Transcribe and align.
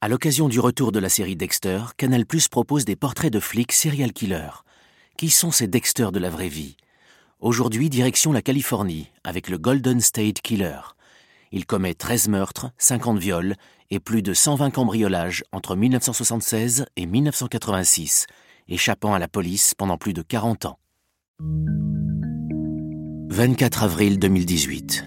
À 0.00 0.06
l'occasion 0.06 0.48
du 0.48 0.60
retour 0.60 0.92
de 0.92 1.00
la 1.00 1.08
série 1.08 1.34
Dexter, 1.34 1.80
Canal 1.96 2.24
Plus 2.24 2.46
propose 2.46 2.84
des 2.84 2.94
portraits 2.94 3.32
de 3.32 3.40
flics 3.40 3.72
serial 3.72 4.12
killers. 4.12 4.62
Qui 5.16 5.28
sont 5.28 5.50
ces 5.50 5.66
Dexter 5.66 6.10
de 6.12 6.20
la 6.20 6.30
vraie 6.30 6.48
vie? 6.48 6.76
Aujourd'hui, 7.40 7.90
direction 7.90 8.30
la 8.30 8.40
Californie, 8.40 9.10
avec 9.24 9.48
le 9.48 9.58
Golden 9.58 10.00
State 10.00 10.40
Killer. 10.40 10.78
Il 11.50 11.66
commet 11.66 11.94
13 11.94 12.28
meurtres, 12.28 12.70
50 12.78 13.18
viols 13.18 13.56
et 13.90 13.98
plus 13.98 14.22
de 14.22 14.34
120 14.34 14.70
cambriolages 14.70 15.42
entre 15.50 15.74
1976 15.74 16.86
et 16.96 17.06
1986, 17.06 18.26
échappant 18.68 19.14
à 19.14 19.18
la 19.18 19.26
police 19.26 19.74
pendant 19.74 19.96
plus 19.96 20.12
de 20.12 20.22
40 20.22 20.66
ans. 20.66 20.78
24 23.30 23.82
avril 23.82 24.20
2018. 24.20 25.06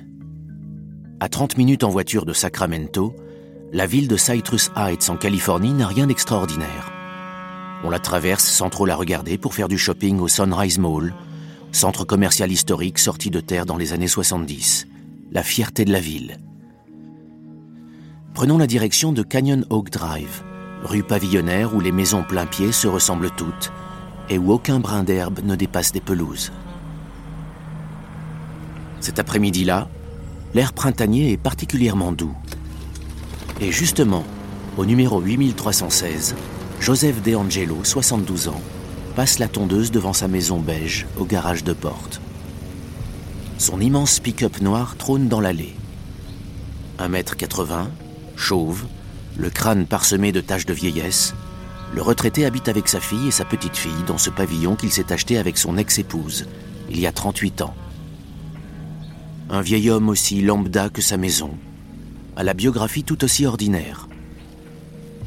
À 1.22 1.30
30 1.30 1.58
minutes 1.58 1.86
en 1.86 1.90
voiture 1.90 2.26
de 2.26 2.34
Sacramento, 2.34 3.16
la 3.74 3.86
ville 3.86 4.10
de 4.10 4.18
Citrus 4.18 4.70
Heights 4.76 5.10
en 5.10 5.16
Californie 5.16 5.72
n'a 5.72 5.88
rien 5.88 6.08
d'extraordinaire. 6.08 6.92
On 7.86 7.90
la 7.90 8.00
traverse 8.00 8.44
sans 8.44 8.70
trop 8.70 8.86
la 8.86 8.96
regarder 8.96 9.38
pour 9.38 9.54
faire 9.54 9.70
du 9.70 9.78
shopping 9.78 10.20
au 10.20 10.28
Sunrise 10.28 10.78
Mall, 10.78 11.14
centre 11.72 12.04
commercial 12.04 12.52
historique 12.52 13.00
sorti 13.00 13.30
de 13.30 13.40
terre 13.40 13.66
dans 13.66 13.78
les 13.78 13.94
années 13.94 14.10
70, 14.10 14.88
la 15.32 15.42
fierté 15.42 15.86
de 15.86 15.94
la 15.94 16.02
ville. 16.02 16.38
Prenons 18.34 18.58
la 18.58 18.68
direction 18.68 19.14
de 19.14 19.24
Canyon 19.24 19.66
Oak 19.70 19.90
Drive, 19.90 20.44
rue 20.84 21.04
pavillonnaire 21.04 21.74
où 21.74 21.80
les 21.80 21.94
maisons 21.94 22.24
plein 22.24 22.46
pied 22.46 22.74
se 22.74 22.88
ressemblent 22.88 23.32
toutes 23.32 23.72
et 24.30 24.38
où 24.38 24.52
aucun 24.52 24.80
brin 24.80 25.04
d'herbe 25.04 25.40
ne 25.44 25.56
dépasse 25.56 25.94
des 25.94 26.02
pelouses. 26.02 26.52
Cet 29.00 29.18
après-midi-là, 29.18 29.88
l'air 30.54 30.74
printanier 30.74 31.32
est 31.32 31.38
particulièrement 31.38 32.12
doux. 32.12 32.36
Et 33.62 33.72
justement, 33.72 34.24
au 34.76 34.86
numéro 34.86 35.22
8316, 35.22 36.36
Joseph 36.80 37.22
De 37.22 37.36
Angelo, 37.36 37.78
72 37.84 38.48
ans, 38.48 38.62
passe 39.16 39.38
la 39.38 39.48
tondeuse 39.48 39.92
devant 39.92 40.14
sa 40.14 40.28
maison 40.28 40.60
beige 40.60 41.06
au 41.20 41.26
garage 41.26 41.64
de 41.64 41.74
porte. 41.74 42.22
Son 43.60 43.80
immense 43.80 44.20
pick-up 44.20 44.62
noir 44.62 44.96
trône 44.98 45.28
dans 45.28 45.40
l'allée. 45.40 45.76
1m80, 46.98 47.90
chauve, 48.36 48.86
le 49.38 49.52
crâne 49.52 49.86
parsemé 49.86 50.32
de 50.32 50.42
taches 50.42 50.66
de 50.66 50.74
vieillesse, 50.74 51.36
le 51.94 52.02
retraité 52.02 52.46
habite 52.46 52.68
avec 52.68 52.88
sa 52.88 53.00
fille 53.00 53.28
et 53.28 53.32
sa 53.32 53.46
petite 53.46 53.78
fille 53.78 53.92
dans 54.08 54.18
ce 54.18 54.32
pavillon 54.32 54.76
qu'il 54.76 54.92
s'est 54.92 55.14
acheté 55.14 55.38
avec 55.38 55.60
son 55.60 55.78
ex-épouse, 55.78 56.48
il 56.90 57.00
y 57.00 57.06
a 57.06 57.12
38 57.12 57.62
ans. 57.62 57.76
Un 59.52 59.62
vieil 59.62 59.92
homme 59.92 60.10
aussi 60.10 60.42
lambda 60.42 60.90
que 60.90 61.02
sa 61.02 61.18
maison, 61.18 61.52
à 62.42 62.44
la 62.44 62.56
biographie 62.56 63.04
tout 63.04 63.24
aussi 63.24 63.46
ordinaire. 63.46 64.08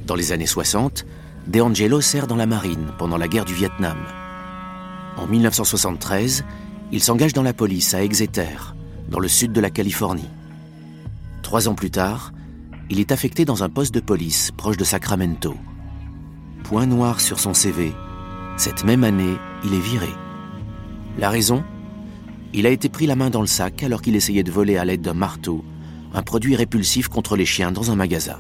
Dans 0.04 0.16
les 0.16 0.32
années 0.32 0.46
60, 0.48 1.06
De 1.46 1.60
Angelo 1.60 2.00
sert 2.00 2.26
dans 2.26 2.34
la 2.34 2.44
marine 2.44 2.88
pendant 2.98 3.16
la 3.16 3.28
guerre 3.28 3.44
du 3.44 3.54
Vietnam. 3.54 3.98
En 5.16 5.28
1973, 5.28 6.44
il 6.90 7.00
s'engage 7.00 7.32
dans 7.32 7.44
la 7.44 7.52
police 7.52 7.94
à 7.94 8.02
Exeter, 8.02 8.74
dans 9.08 9.20
le 9.20 9.28
sud 9.28 9.52
de 9.52 9.60
la 9.60 9.70
Californie. 9.70 10.28
Trois 11.42 11.68
ans 11.68 11.76
plus 11.76 11.92
tard, 11.92 12.32
il 12.90 12.98
est 12.98 13.12
affecté 13.12 13.44
dans 13.44 13.62
un 13.62 13.68
poste 13.68 13.94
de 13.94 14.00
police 14.00 14.50
proche 14.50 14.76
de 14.76 14.82
Sacramento. 14.82 15.54
Point 16.64 16.86
noir 16.86 17.20
sur 17.20 17.38
son 17.38 17.54
CV, 17.54 17.92
cette 18.56 18.82
même 18.82 19.04
année, 19.04 19.36
il 19.64 19.72
est 19.72 19.86
viré. 19.92 20.10
La 21.20 21.30
raison? 21.30 21.62
Il 22.52 22.66
a 22.66 22.70
été 22.70 22.88
pris 22.88 23.06
la 23.06 23.14
main 23.14 23.30
dans 23.30 23.40
le 23.40 23.46
sac 23.46 23.84
alors 23.84 24.02
qu'il 24.02 24.16
essayait 24.16 24.42
de 24.42 24.50
voler 24.50 24.78
à 24.78 24.84
l'aide 24.84 25.02
d'un 25.02 25.14
marteau 25.14 25.64
un 26.14 26.22
produit 26.22 26.54
répulsif 26.54 27.08
contre 27.08 27.36
les 27.36 27.44
chiens 27.44 27.72
dans 27.72 27.90
un 27.90 27.96
magasin. 27.96 28.38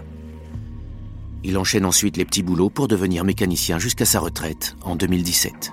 Il 1.42 1.58
enchaîne 1.58 1.84
ensuite 1.84 2.16
les 2.16 2.24
petits 2.24 2.42
boulots 2.42 2.70
pour 2.70 2.88
devenir 2.88 3.24
mécanicien 3.24 3.78
jusqu'à 3.78 4.06
sa 4.06 4.20
retraite 4.20 4.76
en 4.82 4.96
2017. 4.96 5.72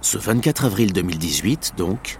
Ce 0.00 0.18
24 0.18 0.66
avril 0.66 0.92
2018, 0.92 1.74
donc, 1.76 2.18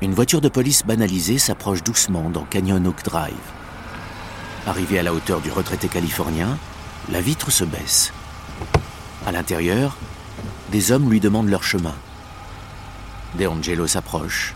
une 0.00 0.12
voiture 0.12 0.40
de 0.40 0.48
police 0.48 0.84
banalisée 0.86 1.38
s'approche 1.38 1.82
doucement 1.82 2.30
dans 2.30 2.44
Canyon 2.44 2.86
Oak 2.86 3.02
Drive. 3.02 3.34
Arrivé 4.66 4.98
à 4.98 5.02
la 5.02 5.12
hauteur 5.12 5.40
du 5.40 5.50
retraité 5.50 5.88
californien, 5.88 6.56
la 7.10 7.20
vitre 7.20 7.50
se 7.50 7.64
baisse. 7.64 8.12
À 9.26 9.32
l'intérieur, 9.32 9.96
des 10.70 10.92
hommes 10.92 11.10
lui 11.10 11.20
demandent 11.20 11.48
leur 11.48 11.64
chemin. 11.64 11.94
De 13.38 13.46
Angelo 13.46 13.86
s'approche. 13.86 14.54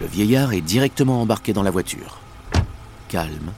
Le 0.00 0.06
vieillard 0.06 0.52
est 0.52 0.60
directement 0.60 1.22
embarqué 1.22 1.52
dans 1.52 1.62
la 1.62 1.70
voiture. 1.70 2.18
Calme. 3.08 3.52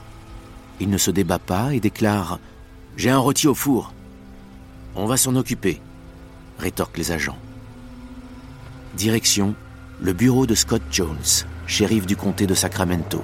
Il 0.79 0.89
ne 0.89 0.97
se 0.97 1.11
débat 1.11 1.39
pas 1.39 1.73
et 1.73 1.79
déclare⁇ 1.79 2.35
J'ai 2.97 3.09
un 3.09 3.17
rôti 3.17 3.47
au 3.47 3.53
four. 3.53 3.93
On 4.95 5.05
va 5.05 5.17
s'en 5.17 5.35
occuper, 5.35 5.81
rétorquent 6.59 6.97
les 6.97 7.11
agents. 7.11 7.37
Direction 8.95 9.55
le 10.01 10.13
bureau 10.13 10.47
de 10.47 10.55
Scott 10.55 10.81
Jones, 10.89 11.45
shérif 11.67 12.07
du 12.07 12.15
comté 12.15 12.47
de 12.47 12.55
Sacramento. 12.55 13.21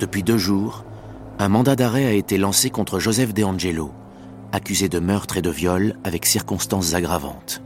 Depuis 0.00 0.22
deux 0.22 0.38
jours, 0.38 0.86
un 1.38 1.50
mandat 1.50 1.76
d'arrêt 1.76 2.06
a 2.06 2.12
été 2.12 2.38
lancé 2.38 2.70
contre 2.70 3.00
Joseph 3.00 3.34
De 3.34 3.44
Angelo, 3.44 3.92
accusé 4.52 4.88
de 4.88 4.98
meurtre 4.98 5.36
et 5.36 5.42
de 5.42 5.50
viol 5.50 5.94
avec 6.04 6.24
circonstances 6.24 6.94
aggravantes. 6.94 7.60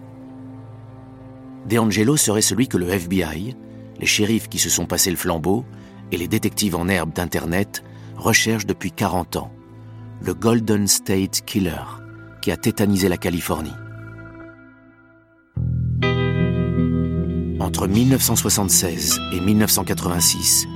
De 1.69 1.79
Angelo 1.79 2.17
serait 2.17 2.43
celui 2.43 2.67
que 2.67 2.77
le 2.77 2.89
FBI, 2.89 3.57
les 4.01 4.07
shérifs 4.07 4.49
qui 4.49 4.59
se 4.59 4.69
sont 4.69 4.87
passés 4.87 5.11
le 5.11 5.17
flambeau 5.17 5.65
et 6.11 6.17
les 6.17 6.29
détectives 6.29 6.75
en 6.75 6.89
herbe 6.89 7.13
d'Internet 7.13 7.85
recherchent 8.17 8.67
depuis 8.67 8.91
40 8.91 9.37
ans. 9.37 9.53
Le 10.21 10.35
Golden 10.35 10.87
State 10.87 11.43
Killer, 11.47 11.85
qui 12.41 12.51
a 12.51 12.57
tétanisé 12.57 13.09
la 13.09 13.17
Californie. 13.17 13.71
Entre 17.61 17.87
1976 17.87 19.21
et 19.33 19.41
1986, 19.41 20.67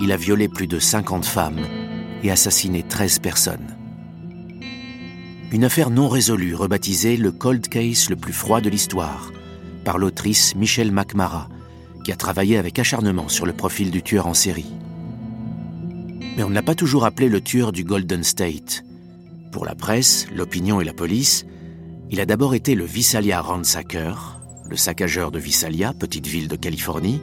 il 0.00 0.12
a 0.12 0.16
violé 0.16 0.48
plus 0.48 0.66
de 0.66 0.78
50 0.78 1.24
femmes 1.24 1.64
et 2.22 2.30
assassiné 2.30 2.82
13 2.82 3.20
personnes. 3.20 3.76
Une 5.52 5.64
affaire 5.64 5.90
non 5.90 6.08
résolue 6.08 6.56
rebaptisée 6.56 7.16
le 7.16 7.30
cold 7.30 7.68
case 7.68 8.10
le 8.10 8.16
plus 8.16 8.32
froid 8.32 8.60
de 8.60 8.68
l'histoire 8.68 9.30
par 9.86 9.98
l'autrice 9.98 10.56
Michelle 10.56 10.90
McMara, 10.90 11.48
qui 12.04 12.10
a 12.10 12.16
travaillé 12.16 12.58
avec 12.58 12.76
acharnement 12.80 13.28
sur 13.28 13.46
le 13.46 13.52
profil 13.52 13.92
du 13.92 14.02
tueur 14.02 14.26
en 14.26 14.34
série. 14.34 14.72
Mais 16.36 16.42
on 16.42 16.50
ne 16.50 16.54
l'a 16.54 16.62
pas 16.62 16.74
toujours 16.74 17.04
appelé 17.04 17.28
le 17.28 17.40
tueur 17.40 17.70
du 17.70 17.84
Golden 17.84 18.24
State. 18.24 18.84
Pour 19.52 19.64
la 19.64 19.76
presse, 19.76 20.26
l'opinion 20.34 20.80
et 20.80 20.84
la 20.84 20.92
police, 20.92 21.46
il 22.10 22.20
a 22.20 22.26
d'abord 22.26 22.56
été 22.56 22.74
le 22.74 22.84
Visalia 22.84 23.40
Ransacker, 23.40 24.40
le 24.68 24.76
saccageur 24.76 25.30
de 25.30 25.38
Visalia, 25.38 25.92
petite 25.92 26.26
ville 26.26 26.48
de 26.48 26.56
Californie, 26.56 27.22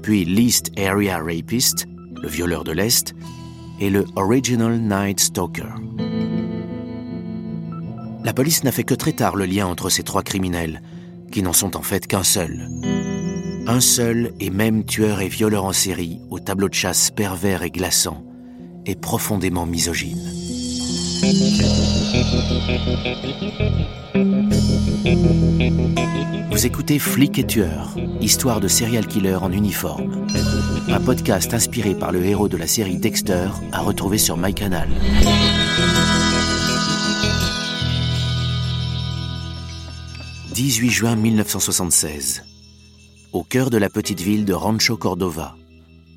puis 0.00 0.24
l'East 0.24 0.70
Area 0.78 1.18
Rapist, 1.18 1.88
le 2.22 2.28
violeur 2.28 2.62
de 2.62 2.70
l'Est, 2.70 3.16
et 3.80 3.90
le 3.90 4.06
Original 4.14 4.78
Night 4.78 5.18
Stalker. 5.18 5.74
La 8.22 8.32
police 8.32 8.62
n'a 8.62 8.70
fait 8.70 8.84
que 8.84 8.94
très 8.94 9.14
tard 9.14 9.34
le 9.34 9.46
lien 9.46 9.66
entre 9.66 9.90
ces 9.90 10.04
trois 10.04 10.22
criminels, 10.22 10.80
qui 11.30 11.42
n'en 11.42 11.52
sont 11.52 11.76
en 11.76 11.82
fait 11.82 12.06
qu'un 12.06 12.22
seul. 12.22 12.68
Un 13.66 13.80
seul 13.80 14.32
et 14.40 14.50
même 14.50 14.84
tueur 14.84 15.20
et 15.20 15.28
violeur 15.28 15.64
en 15.64 15.72
série, 15.72 16.20
au 16.30 16.38
tableau 16.38 16.68
de 16.68 16.74
chasse 16.74 17.10
pervers 17.10 17.62
et 17.62 17.70
glaçant, 17.70 18.24
et 18.86 18.94
profondément 18.94 19.66
misogyne. 19.66 20.22
Vous 26.50 26.66
écoutez 26.66 26.98
Flic 26.98 27.38
et 27.38 27.46
Tueur, 27.46 27.94
histoire 28.20 28.60
de 28.60 28.68
serial 28.68 29.06
killer 29.06 29.36
en 29.36 29.52
uniforme. 29.52 30.26
Un 30.88 31.00
podcast 31.00 31.54
inspiré 31.54 31.94
par 31.94 32.10
le 32.10 32.24
héros 32.24 32.48
de 32.48 32.56
la 32.56 32.66
série 32.66 32.96
Dexter 32.96 33.48
à 33.70 33.80
retrouver 33.80 34.18
sur 34.18 34.36
MyCanal. 34.36 34.88
18 40.52 40.90
juin 40.90 41.14
1976. 41.14 42.42
Au 43.32 43.44
cœur 43.44 43.68
de 43.68 43.76
la 43.76 43.90
petite 43.90 44.20
ville 44.20 44.46
de 44.46 44.54
Rancho 44.54 44.96
Cordova, 44.96 45.56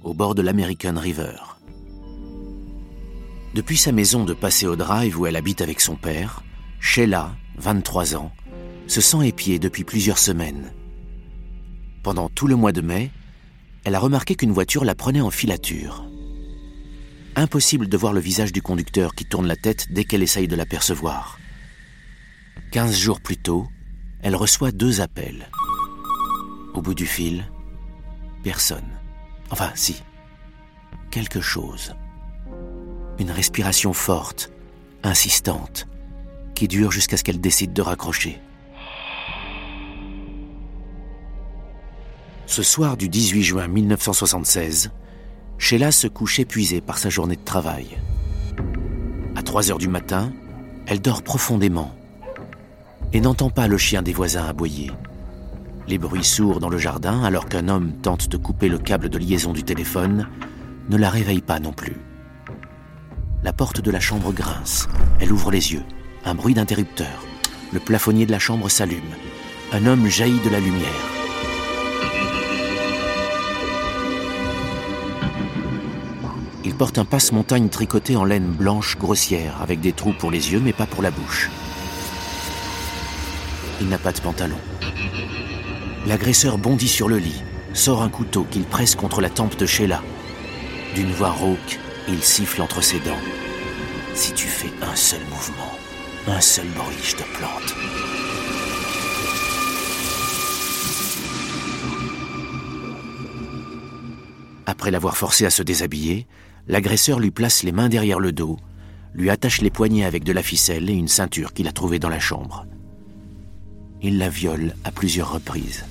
au 0.03 0.13
bord 0.13 0.35
de 0.35 0.41
l'American 0.41 0.95
River. 0.97 1.35
Depuis 3.53 3.77
sa 3.77 3.91
maison 3.91 4.23
de 4.23 4.33
Paseo 4.33 4.77
Drive 4.77 5.19
où 5.19 5.25
elle 5.27 5.35
habite 5.35 5.61
avec 5.61 5.81
son 5.81 5.95
père, 5.95 6.43
Sheila, 6.79 7.35
23 7.57 8.15
ans, 8.15 8.31
se 8.87 9.01
sent 9.01 9.27
épiée 9.27 9.59
depuis 9.59 9.83
plusieurs 9.83 10.17
semaines. 10.17 10.71
Pendant 12.01 12.29
tout 12.29 12.47
le 12.47 12.55
mois 12.55 12.71
de 12.71 12.81
mai, 12.81 13.11
elle 13.83 13.95
a 13.95 13.99
remarqué 13.99 14.35
qu'une 14.35 14.53
voiture 14.53 14.85
la 14.85 14.95
prenait 14.95 15.21
en 15.21 15.29
filature. 15.29 16.05
Impossible 17.35 17.89
de 17.89 17.97
voir 17.97 18.13
le 18.13 18.21
visage 18.21 18.53
du 18.53 18.61
conducteur 18.61 19.13
qui 19.13 19.25
tourne 19.25 19.47
la 19.47 19.57
tête 19.57 19.87
dès 19.91 20.05
qu'elle 20.05 20.23
essaye 20.23 20.47
de 20.47 20.55
l'apercevoir. 20.55 21.37
Quinze 22.71 22.97
jours 22.97 23.19
plus 23.19 23.37
tôt, 23.37 23.67
elle 24.21 24.35
reçoit 24.35 24.71
deux 24.71 25.01
appels. 25.01 25.49
Au 26.73 26.81
bout 26.81 26.93
du 26.93 27.05
fil, 27.05 27.45
Personne. 28.43 28.87
Enfin, 29.51 29.71
si. 29.75 30.01
Quelque 31.11 31.41
chose. 31.41 31.93
Une 33.19 33.29
respiration 33.29 33.93
forte, 33.93 34.51
insistante, 35.03 35.87
qui 36.55 36.67
dure 36.67 36.91
jusqu'à 36.91 37.17
ce 37.17 37.23
qu'elle 37.23 37.41
décide 37.41 37.73
de 37.73 37.81
raccrocher. 37.81 38.39
Ce 42.47 42.63
soir 42.63 42.97
du 42.97 43.09
18 43.09 43.43
juin 43.43 43.67
1976, 43.67 44.91
Sheila 45.57 45.91
se 45.91 46.07
couche 46.07 46.39
épuisée 46.39 46.81
par 46.81 46.97
sa 46.97 47.09
journée 47.09 47.35
de 47.35 47.43
travail. 47.43 47.97
À 49.35 49.43
3 49.43 49.71
heures 49.71 49.77
du 49.77 49.87
matin, 49.87 50.33
elle 50.87 51.01
dort 51.01 51.21
profondément 51.21 51.95
et 53.13 53.21
n'entend 53.21 53.49
pas 53.49 53.67
le 53.67 53.77
chien 53.77 54.01
des 54.01 54.13
voisins 54.13 54.45
aboyer. 54.45 54.91
Les 55.87 55.97
bruits 55.97 56.23
sourds 56.23 56.59
dans 56.59 56.69
le 56.69 56.77
jardin, 56.77 57.23
alors 57.23 57.47
qu'un 57.47 57.67
homme 57.67 57.93
tente 58.01 58.29
de 58.29 58.37
couper 58.37 58.69
le 58.69 58.77
câble 58.77 59.09
de 59.09 59.17
liaison 59.17 59.51
du 59.51 59.63
téléphone, 59.63 60.27
ne 60.89 60.97
la 60.97 61.09
réveillent 61.09 61.41
pas 61.41 61.59
non 61.59 61.73
plus. 61.73 61.97
La 63.43 63.53
porte 63.53 63.81
de 63.81 63.91
la 63.91 63.99
chambre 63.99 64.31
grince. 64.31 64.87
Elle 65.19 65.33
ouvre 65.33 65.51
les 65.51 65.73
yeux. 65.73 65.83
Un 66.25 66.35
bruit 66.35 66.53
d'interrupteur. 66.53 67.25
Le 67.73 67.79
plafonnier 67.79 68.25
de 68.25 68.31
la 68.31 68.39
chambre 68.39 68.69
s'allume. 68.69 69.01
Un 69.73 69.85
homme 69.85 70.07
jaillit 70.07 70.39
de 70.41 70.49
la 70.49 70.59
lumière. 70.59 70.87
Il 76.63 76.75
porte 76.75 76.99
un 76.99 77.05
passe-montagne 77.05 77.69
tricoté 77.69 78.15
en 78.15 78.23
laine 78.23 78.45
blanche 78.45 78.97
grossière, 78.97 79.59
avec 79.61 79.81
des 79.81 79.93
trous 79.93 80.13
pour 80.13 80.29
les 80.29 80.51
yeux 80.53 80.61
mais 80.63 80.73
pas 80.73 80.85
pour 80.85 81.01
la 81.01 81.11
bouche. 81.11 81.49
Il 83.81 83.89
n'a 83.89 83.97
pas 83.97 84.11
de 84.11 84.21
pantalon. 84.21 84.59
L'agresseur 86.05 86.59
bondit 86.59 86.87
sur 86.87 87.09
le 87.09 87.17
lit, 87.17 87.41
sort 87.73 88.03
un 88.03 88.09
couteau 88.09 88.43
qu'il 88.43 88.63
presse 88.63 88.93
contre 88.93 89.21
la 89.21 89.29
tempe 89.31 89.57
de 89.57 89.65
Sheila. 89.65 90.03
D'une 90.93 91.11
voix 91.11 91.31
rauque, 91.31 91.79
il 92.07 92.21
siffle 92.21 92.61
entre 92.61 92.81
ses 92.81 92.99
dents. 92.99 93.17
Si 94.13 94.33
tu 94.33 94.45
fais 94.45 94.69
un 94.83 94.95
seul 94.95 95.21
mouvement, 95.31 95.71
un 96.27 96.39
seul 96.39 96.67
bruit, 96.67 96.95
je 97.01 97.15
te 97.15 97.23
plante. 97.35 97.75
Après 104.67 104.91
l'avoir 104.91 105.17
forcé 105.17 105.47
à 105.47 105.49
se 105.49 105.63
déshabiller, 105.63 106.27
l'agresseur 106.67 107.19
lui 107.19 107.31
place 107.31 107.63
les 107.63 107.71
mains 107.71 107.89
derrière 107.89 108.19
le 108.19 108.31
dos, 108.31 108.57
lui 109.15 109.31
attache 109.31 109.59
les 109.61 109.71
poignets 109.71 110.05
avec 110.05 110.23
de 110.23 110.33
la 110.33 110.43
ficelle 110.43 110.87
et 110.87 110.93
une 110.93 111.07
ceinture 111.07 111.51
qu'il 111.51 111.67
a 111.67 111.71
trouvée 111.71 111.97
dans 111.97 112.09
la 112.09 112.19
chambre. 112.19 112.67
Il 114.03 114.17
la 114.17 114.29
viole 114.29 114.73
à 114.83 114.91
plusieurs 114.91 115.31
reprises. 115.31 115.85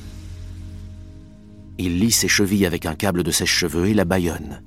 Il 1.78 2.00
lie 2.00 2.10
ses 2.10 2.26
chevilles 2.26 2.66
avec 2.66 2.84
un 2.84 2.96
câble 2.96 3.22
de 3.22 3.30
sèche-cheveux 3.30 3.86
et 3.86 3.94
la 3.94 4.04
bâillonne. 4.04 4.62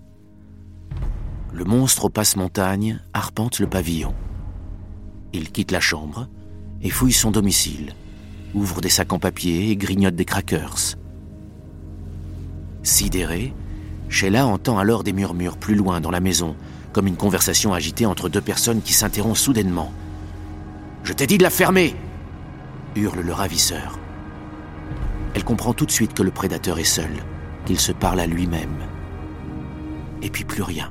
Le 1.51 1.65
monstre 1.65 2.05
au 2.05 2.09
passe-montagne 2.09 3.01
arpente 3.13 3.59
le 3.59 3.67
pavillon. 3.67 4.15
Il 5.33 5.51
quitte 5.51 5.71
la 5.71 5.81
chambre 5.81 6.29
et 6.81 6.89
fouille 6.89 7.11
son 7.11 7.31
domicile, 7.31 7.93
ouvre 8.53 8.79
des 8.79 8.89
sacs 8.89 9.11
en 9.11 9.19
papier 9.19 9.71
et 9.71 9.75
grignote 9.75 10.15
des 10.15 10.25
crackers. 10.25 10.95
Sidéré, 12.81 13.53
Sheila 14.07 14.47
entend 14.47 14.79
alors 14.79 15.03
des 15.03 15.13
murmures 15.13 15.57
plus 15.57 15.75
loin 15.75 15.99
dans 15.99 16.11
la 16.11 16.21
maison, 16.21 16.55
comme 16.93 17.07
une 17.07 17.17
conversation 17.17 17.73
agitée 17.73 18.05
entre 18.05 18.29
deux 18.29 18.41
personnes 18.41 18.81
qui 18.81 18.93
s'interrompent 18.93 19.37
soudainement. 19.37 19.91
Je 21.03 21.11
t'ai 21.11 21.27
dit 21.27 21.37
de 21.37 21.43
la 21.43 21.49
fermer 21.49 21.93
hurle 22.95 23.21
le 23.21 23.33
ravisseur. 23.33 23.99
Elle 25.33 25.43
comprend 25.43 25.73
tout 25.73 25.85
de 25.85 25.91
suite 25.91 26.13
que 26.13 26.23
le 26.23 26.31
prédateur 26.31 26.79
est 26.79 26.83
seul, 26.83 27.11
qu'il 27.65 27.79
se 27.79 27.91
parle 27.91 28.19
à 28.19 28.27
lui-même. 28.27 28.77
Et 30.21 30.29
puis 30.29 30.43
plus 30.43 30.61
rien. 30.61 30.89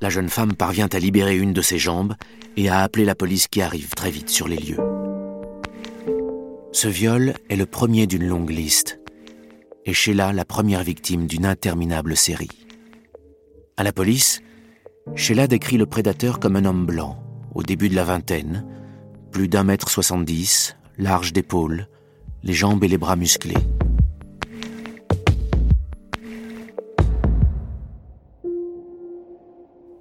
La 0.00 0.10
jeune 0.10 0.28
femme 0.28 0.54
parvient 0.54 0.88
à 0.92 0.98
libérer 0.98 1.36
une 1.36 1.52
de 1.52 1.62
ses 1.62 1.78
jambes 1.78 2.14
et 2.56 2.68
à 2.68 2.82
appeler 2.82 3.04
la 3.04 3.14
police 3.14 3.48
qui 3.48 3.62
arrive 3.62 3.90
très 3.94 4.10
vite 4.10 4.28
sur 4.28 4.46
les 4.46 4.56
lieux. 4.56 4.78
Ce 6.72 6.86
viol 6.86 7.34
est 7.48 7.56
le 7.56 7.66
premier 7.66 8.06
d'une 8.06 8.26
longue 8.26 8.50
liste, 8.50 9.00
et 9.84 9.92
Sheila 9.92 10.32
la 10.32 10.44
première 10.44 10.84
victime 10.84 11.26
d'une 11.26 11.46
interminable 11.46 12.16
série. 12.16 12.66
À 13.76 13.82
la 13.82 13.92
police, 13.92 14.40
Sheila 15.16 15.46
décrit 15.46 15.78
le 15.78 15.86
prédateur 15.86 16.38
comme 16.38 16.56
un 16.56 16.64
homme 16.64 16.86
blanc, 16.86 17.22
au 17.54 17.62
début 17.62 17.88
de 17.88 17.96
la 17.96 18.04
vingtaine, 18.04 18.64
plus 19.30 19.48
d'un 19.48 19.64
mètre 19.64 19.88
soixante-dix, 19.88 20.76
large 20.98 21.32
d'épaules, 21.32 21.88
les 22.42 22.52
jambes 22.54 22.84
et 22.84 22.88
les 22.88 22.98
bras 22.98 23.16
musclés. 23.16 23.54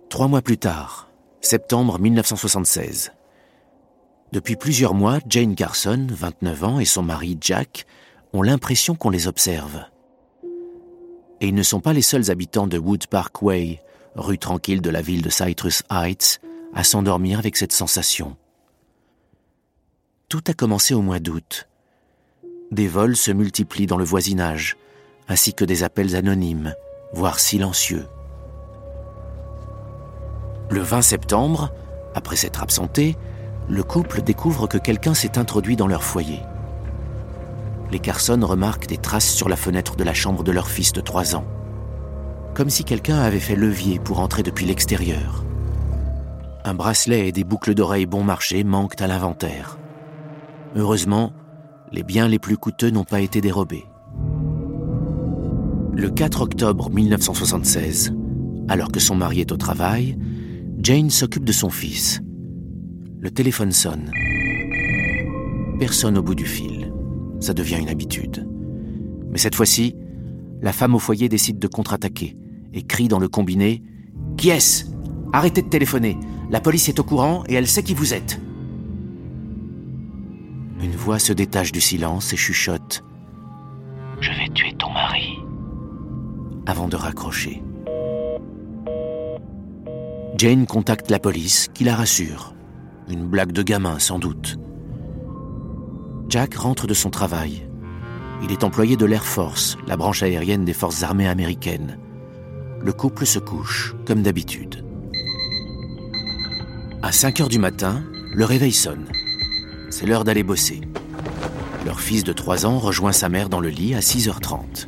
Trois 0.10 0.28
mois 0.28 0.42
plus 0.42 0.58
tard, 0.58 1.10
septembre 1.42 2.00
1976. 2.00 3.12
Depuis 4.32 4.56
plusieurs 4.56 4.94
mois, 4.94 5.20
Jane 5.28 5.56
Carson, 5.56 6.08
29 6.10 6.64
ans, 6.64 6.80
et 6.80 6.86
son 6.86 7.04
mari 7.04 7.38
Jack 7.40 7.86
ont 8.34 8.42
l'impression 8.42 8.96
qu'on 8.96 9.10
les 9.10 9.28
observe. 9.28 9.86
Et 11.40 11.50
ils 11.50 11.56
ne 11.56 11.64
sont 11.64 11.82
pas 11.82 11.94
les 11.94 12.02
seuls 12.02 12.32
habitants 12.32 12.68
de 12.68 12.78
Wood 12.78 13.08
Park 13.08 13.42
Way, 13.42 13.82
rue 14.16 14.40
tranquille 14.40 14.82
de 14.82 14.90
la 14.90 15.02
ville 15.02 15.22
de 15.22 15.30
Citrus 15.30 15.84
Heights, 15.92 16.42
à 16.74 16.84
s'endormir 16.84 17.40
avec 17.40 17.56
cette 17.56 17.72
sensation. 17.72 18.36
Tout 20.30 20.44
a 20.48 20.54
commencé 20.54 20.94
au 20.94 21.02
mois 21.02 21.20
d'août. 21.20 21.70
Des 22.70 22.90
vols 22.90 23.16
se 23.16 23.32
multiplient 23.32 23.86
dans 23.86 23.96
le 23.96 24.04
voisinage, 24.04 24.76
ainsi 25.30 25.54
que 25.54 25.64
des 25.64 25.84
appels 25.84 26.18
anonymes, 26.18 26.76
voire 27.14 27.40
silencieux. 27.40 28.10
Le 30.70 30.82
20 30.82 31.02
septembre, 31.02 31.72
après 32.14 32.36
s'être 32.36 32.62
absenté, 32.62 33.16
le 33.70 33.84
couple 33.84 34.22
découvre 34.22 34.68
que 34.68 34.78
quelqu'un 34.78 35.14
s'est 35.14 35.38
introduit 35.38 35.78
dans 35.78 35.88
leur 35.88 36.04
foyer. 36.04 36.42
Les 37.90 38.00
Carson 38.00 38.42
remarquent 38.44 38.88
des 38.88 38.98
traces 38.98 39.34
sur 39.34 39.48
la 39.48 39.56
fenêtre 39.56 39.96
de 39.96 40.04
la 40.04 40.14
chambre 40.14 40.44
de 40.44 40.52
leur 40.52 40.68
fils 40.68 40.92
de 40.92 41.00
3 41.00 41.38
ans, 41.38 41.46
comme 42.54 42.70
si 42.70 42.84
quelqu'un 42.84 43.20
avait 43.20 43.40
fait 43.40 43.56
levier 43.56 43.98
pour 43.98 44.20
entrer 44.20 44.44
depuis 44.44 44.66
l'extérieur. 44.66 45.46
Un 46.66 46.74
bracelet 46.74 47.30
et 47.30 47.32
des 47.32 47.46
boucles 47.46 47.76
d'oreilles 47.76 48.06
bon 48.06 48.26
marché 48.26 48.66
manquent 48.66 49.02
à 49.02 49.08
l'inventaire. 49.08 49.78
Heureusement, 50.76 51.34
les 51.92 52.04
biens 52.04 52.28
les 52.28 52.40
plus 52.40 52.58
coûteux 52.58 52.90
n'ont 52.90 53.04
pas 53.04 53.22
été 53.22 53.42
dérobés. 53.42 53.86
Le 55.94 56.10
4 56.10 56.42
octobre 56.42 56.90
1976, 56.92 58.14
alors 58.68 58.92
que 58.92 59.00
son 59.00 59.16
mari 59.16 59.42
est 59.42 59.52
au 59.52 59.58
travail, 59.58 60.18
Jane 60.80 61.10
s'occupe 61.10 61.46
de 61.46 61.52
son 61.52 61.70
fils. 61.70 62.22
Le 63.20 63.32
téléphone 63.32 63.72
sonne. 63.72 64.12
Personne 65.80 66.18
au 66.18 66.22
bout 66.22 66.36
du 66.36 66.46
fil. 66.46 66.92
Ça 67.40 67.54
devient 67.54 67.80
une 67.80 67.90
habitude. 67.90 68.48
Mais 69.32 69.38
cette 69.38 69.56
fois-ci, 69.56 69.96
la 70.62 70.74
femme 70.74 70.96
au 70.96 71.00
foyer 71.00 71.30
décide 71.30 71.60
de 71.60 71.68
contre-attaquer 71.68 72.36
et 72.74 72.84
crie 72.84 73.08
dans 73.08 73.20
le 73.20 73.28
combiné 73.28 73.84
Qui 74.38 74.50
est-ce? 74.50 74.86
Arrêtez 75.34 75.62
de 75.62 75.70
téléphoner. 75.70 76.18
La 76.52 76.62
police 76.62 76.90
est 76.90 77.00
au 77.00 77.04
courant 77.04 77.44
et 77.48 77.56
elle 77.56 77.68
sait 77.68 77.84
qui 77.84 77.94
vous 77.94 78.14
êtes. 78.14 78.40
Une 80.82 80.96
voix 80.96 81.20
se 81.20 81.34
détache 81.34 81.72
du 81.72 81.82
silence 81.82 82.34
et 82.34 82.38
chuchote⁇ 82.38 83.04
Je 84.22 84.30
vais 84.32 84.50
tuer 84.54 84.74
ton 84.78 84.92
mari⁇ 84.92 85.40
avant 86.68 86.88
de 86.88 86.96
raccrocher. 86.96 87.64
Jane 90.38 90.68
contacte 90.68 91.10
la 91.10 91.18
police, 91.18 91.68
qui 91.74 91.84
la 91.84 91.96
rassure. 91.96 92.54
Une 93.10 93.26
blague 93.26 93.54
de 93.54 93.64
gamin, 93.64 93.98
sans 93.98 94.20
doute. 94.20 94.58
Jack 96.30 96.56
rentre 96.56 96.86
de 96.86 96.94
son 96.94 97.10
travail. 97.10 97.68
Il 98.44 98.52
est 98.52 98.64
employé 98.64 98.98
de 98.98 99.06
l'Air 99.06 99.26
Force, 99.26 99.78
la 99.88 99.98
branche 99.98 100.22
aérienne 100.22 100.66
des 100.66 100.74
forces 100.74 101.02
armées 101.02 101.28
américaines. 101.28 101.98
Le 102.82 102.94
couple 102.94 103.26
se 103.26 103.40
couche, 103.40 103.96
comme 104.06 104.22
d'habitude. 104.22 104.86
À 107.02 107.12
5 107.12 107.42
heures 107.42 107.50
du 107.50 107.60
matin, 107.60 108.04
le 108.34 108.46
réveil 108.46 108.74
sonne. 108.74 109.08
C'est 109.90 110.06
l'heure 110.06 110.24
d'aller 110.24 110.44
bosser. 110.44 110.82
Leur 111.86 112.02
fils 112.02 112.24
de 112.24 112.34
3 112.34 112.66
ans 112.66 112.80
rejoint 112.80 113.14
sa 113.14 113.30
mère 113.30 113.50
dans 113.50 113.62
le 113.62 113.70
lit 113.70 113.96
à 113.96 114.00
6h30. 114.00 114.88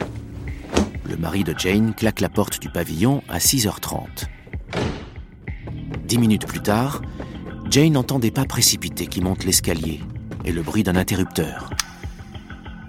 Le 1.07 1.17
mari 1.17 1.43
de 1.43 1.55
Jane 1.57 1.93
claque 1.95 2.19
la 2.19 2.29
porte 2.29 2.61
du 2.61 2.69
pavillon 2.69 3.23
à 3.29 3.39
6h30. 3.39 4.25
Dix 6.05 6.17
minutes 6.17 6.45
plus 6.45 6.61
tard, 6.61 7.01
Jane 7.69 7.95
entend 7.95 8.19
des 8.19 8.31
pas 8.31 8.45
précipités 8.45 9.07
qui 9.07 9.21
montent 9.21 9.45
l'escalier 9.45 10.01
et 10.43 10.51
le 10.51 10.61
bruit 10.61 10.83
d'un 10.83 10.95
interrupteur. 10.95 11.69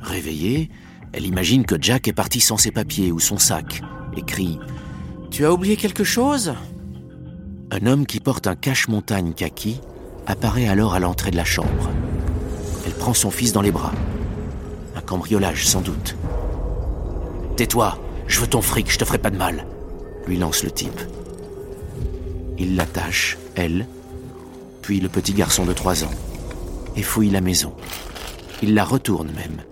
Réveillée, 0.03 0.71
elle 1.13 1.27
imagine 1.27 1.65
que 1.65 1.77
Jack 1.81 2.09
est 2.09 2.13
parti 2.13 2.41
sans 2.41 2.57
ses 2.57 2.73
papiers 2.73 3.13
ou 3.13 3.21
son 3.21 3.39
sac 3.39 3.83
et 4.17 4.23
crie⁇ 4.23 4.59
Tu 5.31 5.45
as 5.45 5.53
oublié 5.53 5.77
quelque 5.77 6.05
chose?⁇ 6.05 6.49
Un 7.71 7.87
homme 7.87 8.07
qui 8.07 8.21
porte 8.21 8.47
un 8.47 8.57
cache-montagne 8.57 9.33
kaki 9.33 9.81
apparaît 10.27 10.69
alors 10.69 10.95
à 10.95 11.01
l'entrée 11.01 11.31
de 11.31 11.37
la 11.37 11.45
chambre. 11.45 11.91
Elle 12.87 12.93
prend 12.93 13.15
son 13.15 13.31
fils 13.31 13.53
dans 13.53 13.63
les 13.63 13.73
bras. 13.73 13.93
Un 14.97 15.01
cambriolage 15.01 15.67
sans 15.67 15.81
doute. 15.81 16.17
Tais-toi, 17.57 17.99
je 18.27 18.41
veux 18.41 18.47
ton 18.47 18.63
fric, 18.63 18.91
je 18.91 18.99
te 18.99 19.05
ferai 19.05 19.19
pas 19.19 19.31
de 19.31 19.37
mal, 19.37 19.67
lui 20.27 20.39
lance 20.39 20.63
le 20.63 20.71
type. 20.71 21.01
Il 22.59 22.77
l'attache, 22.77 23.39
elle, 23.55 23.87
puis 24.83 25.01
le 25.01 25.09
petit 25.09 25.33
garçon 25.33 25.65
de 25.65 25.73
3 25.73 26.05
ans, 26.05 26.15
et 26.97 27.03
fouille 27.03 27.31
la 27.31 27.41
maison. 27.41 27.73
Il 28.63 28.75
la 28.75 28.85
retourne 28.85 29.31
même. 29.33 29.63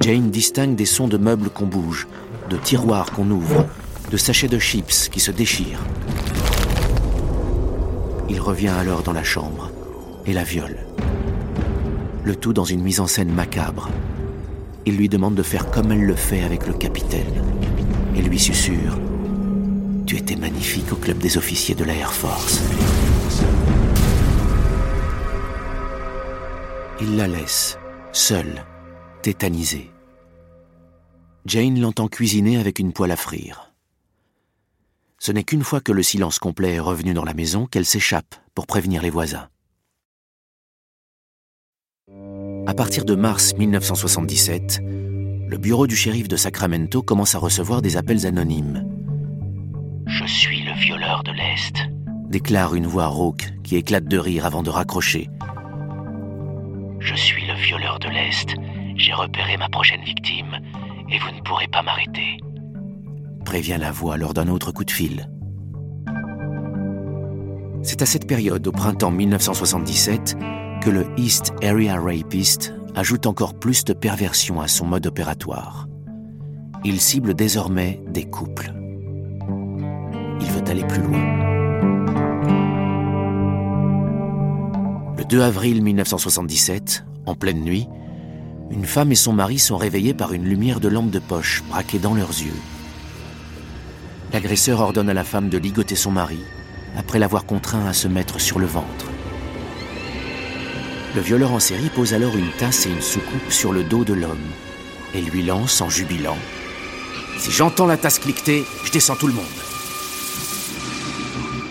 Jane 0.00 0.30
distingue 0.30 0.76
des 0.76 0.86
sons 0.86 1.08
de 1.08 1.16
meubles 1.16 1.50
qu'on 1.50 1.66
bouge, 1.66 2.06
de 2.50 2.56
tiroirs 2.56 3.12
qu'on 3.12 3.30
ouvre, 3.30 3.66
de 4.10 4.16
sachets 4.16 4.48
de 4.48 4.58
chips 4.58 5.08
qui 5.08 5.20
se 5.20 5.30
déchirent. 5.30 5.82
Il 8.28 8.40
revient 8.40 8.68
alors 8.68 9.02
dans 9.02 9.12
la 9.12 9.24
chambre 9.24 9.70
et 10.26 10.32
la 10.32 10.44
viole. 10.44 10.78
Le 12.24 12.34
tout 12.34 12.52
dans 12.52 12.64
une 12.64 12.82
mise 12.82 13.00
en 13.00 13.06
scène 13.06 13.32
macabre. 13.32 13.88
Il 14.84 14.96
lui 14.96 15.08
demande 15.08 15.34
de 15.34 15.42
faire 15.42 15.70
comme 15.70 15.92
elle 15.92 16.04
le 16.04 16.14
fait 16.14 16.42
avec 16.42 16.66
le 16.66 16.74
capitaine 16.74 17.42
et 18.14 18.22
lui 18.22 18.38
susurre 18.38 18.98
Tu 20.06 20.16
étais 20.16 20.36
magnifique 20.36 20.92
au 20.92 20.96
club 20.96 21.18
des 21.18 21.38
officiers 21.38 21.74
de 21.74 21.84
la 21.84 21.94
Air 21.94 22.12
Force. 22.12 22.60
Il 27.00 27.16
la 27.16 27.28
laisse, 27.28 27.78
seule, 28.12 28.64
tétanisée. 29.22 29.90
Jane 31.44 31.80
l'entend 31.80 32.08
cuisiner 32.08 32.58
avec 32.58 32.78
une 32.78 32.92
poêle 32.92 33.12
à 33.12 33.16
frire. 33.16 33.72
Ce 35.18 35.30
n'est 35.30 35.44
qu'une 35.44 35.62
fois 35.62 35.80
que 35.80 35.92
le 35.92 36.02
silence 36.02 36.38
complet 36.38 36.74
est 36.74 36.80
revenu 36.80 37.14
dans 37.14 37.24
la 37.24 37.34
maison 37.34 37.66
qu'elle 37.66 37.86
s'échappe 37.86 38.34
pour 38.54 38.66
prévenir 38.66 39.02
les 39.02 39.10
voisins. 39.10 39.48
À 42.66 42.74
partir 42.74 43.04
de 43.04 43.14
mars 43.14 43.54
1977, 43.56 44.80
le 44.82 45.56
bureau 45.56 45.86
du 45.86 45.94
shérif 45.94 46.26
de 46.26 46.34
Sacramento 46.34 47.00
commence 47.00 47.36
à 47.36 47.38
recevoir 47.38 47.80
des 47.80 47.96
appels 47.96 48.26
anonymes. 48.26 48.84
Je 50.06 50.24
suis 50.24 50.62
le 50.62 50.72
violeur 50.72 51.22
de 51.22 51.30
l'Est, 51.30 51.88
déclare 52.28 52.74
une 52.74 52.88
voix 52.88 53.06
rauque 53.06 53.52
qui 53.62 53.76
éclate 53.76 54.06
de 54.06 54.18
rire 54.18 54.46
avant 54.46 54.64
de 54.64 54.70
raccrocher. 54.70 55.30
Je 56.98 57.14
suis 57.14 57.46
le 57.46 57.54
violeur 57.54 58.00
de 58.00 58.08
l'Est. 58.08 58.56
J'ai 58.96 59.12
repéré 59.12 59.56
ma 59.56 59.68
prochaine 59.68 60.02
victime 60.02 60.58
et 61.08 61.18
vous 61.18 61.36
ne 61.36 61.42
pourrez 61.42 61.68
pas 61.68 61.82
m'arrêter. 61.82 62.38
Prévient 63.44 63.78
la 63.78 63.92
voix 63.92 64.16
lors 64.16 64.34
d'un 64.34 64.48
autre 64.48 64.72
coup 64.72 64.84
de 64.84 64.90
fil. 64.90 65.28
C'est 67.84 68.02
à 68.02 68.06
cette 68.06 68.26
période, 68.26 68.66
au 68.66 68.72
printemps 68.72 69.12
1977, 69.12 70.36
que 70.86 70.90
le 70.92 71.04
East 71.16 71.52
Area 71.64 72.00
Rapist 72.00 72.72
ajoute 72.94 73.26
encore 73.26 73.54
plus 73.54 73.82
de 73.82 73.92
perversion 73.92 74.60
à 74.60 74.68
son 74.68 74.86
mode 74.86 75.08
opératoire. 75.08 75.88
Il 76.84 77.00
cible 77.00 77.34
désormais 77.34 78.00
des 78.06 78.22
couples. 78.22 78.72
Il 80.40 80.46
veut 80.46 80.62
aller 80.68 80.84
plus 80.84 81.02
loin. 81.02 81.18
Le 85.18 85.24
2 85.24 85.40
avril 85.40 85.82
1977, 85.82 87.04
en 87.26 87.34
pleine 87.34 87.64
nuit, 87.64 87.88
une 88.70 88.84
femme 88.84 89.10
et 89.10 89.16
son 89.16 89.32
mari 89.32 89.58
sont 89.58 89.78
réveillés 89.78 90.14
par 90.14 90.34
une 90.34 90.44
lumière 90.44 90.78
de 90.78 90.86
lampe 90.86 91.10
de 91.10 91.18
poche 91.18 91.64
braquée 91.68 91.98
dans 91.98 92.14
leurs 92.14 92.28
yeux. 92.28 92.60
L'agresseur 94.32 94.80
ordonne 94.80 95.10
à 95.10 95.14
la 95.14 95.24
femme 95.24 95.48
de 95.48 95.58
ligoter 95.58 95.96
son 95.96 96.12
mari, 96.12 96.38
après 96.96 97.18
l'avoir 97.18 97.44
contraint 97.44 97.86
à 97.86 97.92
se 97.92 98.06
mettre 98.06 98.40
sur 98.40 98.60
le 98.60 98.66
ventre. 98.66 99.15
Le 101.16 101.22
violeur 101.22 101.52
en 101.52 101.60
série 101.60 101.88
pose 101.88 102.12
alors 102.12 102.36
une 102.36 102.50
tasse 102.58 102.84
et 102.84 102.90
une 102.90 103.00
soucoupe 103.00 103.50
sur 103.50 103.72
le 103.72 103.82
dos 103.82 104.04
de 104.04 104.12
l'homme 104.12 104.36
et 105.14 105.22
lui 105.22 105.42
lance 105.42 105.80
en 105.80 105.88
jubilant 105.88 106.36
Si 107.38 107.50
j'entends 107.50 107.86
la 107.86 107.96
tasse 107.96 108.18
cliqueter, 108.18 108.64
je 108.84 108.92
descends 108.92 109.16
tout 109.16 109.26
le 109.26 109.32
monde. 109.32 109.44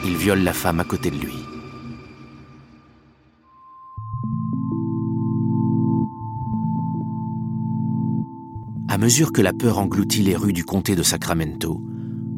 Il 0.04 0.18
viole 0.18 0.40
la 0.40 0.52
femme 0.52 0.80
à 0.80 0.84
côté 0.84 1.12
de 1.12 1.18
lui. 1.18 1.36
À 8.88 8.98
mesure 8.98 9.32
que 9.32 9.44
la 9.44 9.54
peur 9.54 9.78
engloutit 9.78 10.24
les 10.24 10.36
rues 10.36 10.54
du 10.54 10.66
comté 10.66 10.96
de 10.96 11.04
Sacramento, 11.04 11.84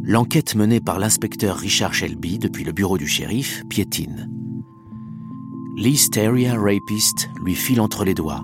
l'enquête 0.03 0.55
menée 0.55 0.81
par 0.81 0.99
l'inspecteur 0.99 1.55
Richard 1.55 1.93
Shelby 1.93 2.37
depuis 2.37 2.65
le 2.65 2.73
bureau 2.73 2.97
du 2.97 3.07
shérif 3.07 3.63
piétine. 3.69 4.29
L'East 5.79 6.17
Area 6.17 6.55
Rapist 6.59 7.29
lui 7.39 7.53
file 7.53 7.81
entre 7.81 8.03
les 8.03 8.15
doigts 8.15 8.43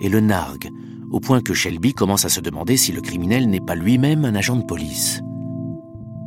et 0.00 0.08
le 0.08 0.20
nargue, 0.20 0.70
au 1.10 1.20
point 1.20 1.42
que 1.42 1.52
Shelby 1.52 1.92
commence 1.92 2.24
à 2.24 2.30
se 2.30 2.40
demander 2.40 2.78
si 2.78 2.90
le 2.90 3.02
criminel 3.02 3.50
n'est 3.50 3.60
pas 3.60 3.74
lui-même 3.74 4.24
un 4.24 4.34
agent 4.34 4.56
de 4.56 4.64
police. 4.64 5.20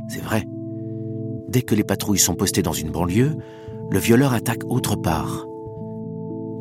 C'est 0.10 0.22
vrai. 0.22 0.46
Dès 1.50 1.64
que 1.64 1.74
les 1.74 1.84
patrouilles 1.84 2.20
sont 2.20 2.36
postées 2.36 2.62
dans 2.62 2.72
une 2.72 2.92
banlieue, 2.92 3.36
le 3.90 3.98
violeur 3.98 4.34
attaque 4.34 4.62
autre 4.70 4.96
part. 4.96 5.48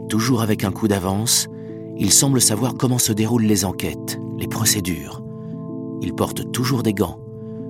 Toujours 0.08 0.40
avec 0.40 0.64
un 0.64 0.72
coup 0.72 0.88
d'avance, 0.88 1.48
il 1.98 2.12
semble 2.12 2.40
savoir 2.40 2.76
comment 2.78 2.98
se 2.98 3.12
déroulent 3.12 3.44
les 3.44 3.66
enquêtes, 3.66 4.18
les 4.38 4.48
procédures. 4.48 5.22
Il 6.00 6.14
porte 6.14 6.50
toujours 6.50 6.82
des 6.82 6.94
gants, 6.94 7.20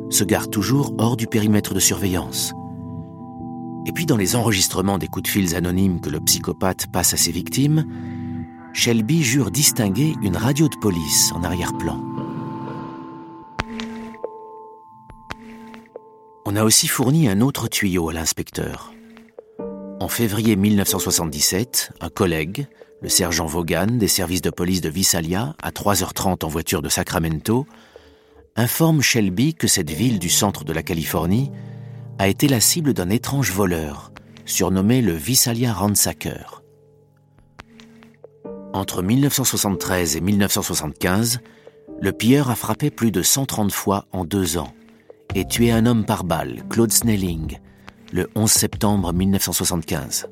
se 0.09 0.23
gare 0.23 0.49
toujours 0.49 0.95
hors 0.99 1.17
du 1.17 1.27
périmètre 1.27 1.75
de 1.75 1.81
surveillance. 1.81 2.53
Et 3.85 3.93
puis 3.93 4.07
dans 4.07 4.17
les 4.17 4.37
enregistrements 4.37 4.99
des 4.99 5.09
coups 5.09 5.25
de 5.25 5.29
fils 5.29 5.55
anonymes 5.55 6.01
que 6.01 6.11
le 6.11 6.21
psychopathe 6.21 6.87
passe 6.93 7.15
à 7.15 7.17
ses 7.17 7.33
victimes, 7.33 7.85
Shelby 8.73 9.23
jure 9.23 9.51
distinguer 9.51 10.15
une 10.23 10.37
radio 10.37 10.69
de 10.69 10.77
police 10.77 11.33
en 11.35 11.43
arrière-plan. 11.43 12.01
On 16.45 16.57
a 16.57 16.65
aussi 16.65 16.87
fourni 16.87 17.29
un 17.29 17.41
autre 17.41 17.69
tuyau 17.69 18.09
à 18.09 18.13
l'inspecteur. 18.13 18.93
En 20.01 20.09
février 20.09 20.57
1977, 20.57 21.93
un 22.01 22.09
collègue, 22.09 22.67
le 23.01 23.09
sergent 23.09 23.47
Vaughan 23.47 23.87
des 23.87 24.09
services 24.09 24.43
de 24.43 24.51
police 24.51 24.81
de 24.81 24.89
Visalia, 24.89 25.55
à 25.63 25.71
3h30 25.71 26.45
en 26.45 26.49
voiture 26.49 26.83
de 26.83 26.89
Sacramento, 26.89 27.67
informe 28.55 29.03
Shelby 29.03 29.55
que 29.55 29.67
cette 29.67 29.91
ville 29.91 30.19
du 30.19 30.29
centre 30.29 30.65
de 30.65 30.73
la 30.73 30.83
Californie 30.83 31.51
a 32.23 32.29
été 32.29 32.47
la 32.47 32.61
cible 32.61 32.95
d'un 32.95 33.11
étrange 33.11 33.51
voleur, 33.51 34.13
surnommé 34.45 35.03
le 35.03 35.13
Visalia 35.13 35.73
Ransacker. 35.73 36.63
Entre 38.73 39.03
1973 39.03 40.19
et 40.19 40.21
1975, 40.21 41.41
le 42.01 42.13
pilleur 42.13 42.49
a 42.49 42.55
frappé 42.55 42.93
plus 42.93 43.11
de 43.11 43.23
130 43.23 43.73
fois 43.73 44.07
en 44.13 44.25
deux 44.25 44.57
ans 44.57 44.73
et 45.35 45.45
tué 45.49 45.73
un 45.73 45.85
homme 45.85 46.05
par 46.05 46.23
balle, 46.23 46.63
Claude 46.71 46.93
Snelling, 46.93 47.59
le 48.13 48.31
11 48.37 48.49
septembre 48.49 49.13
1975. 49.13 50.29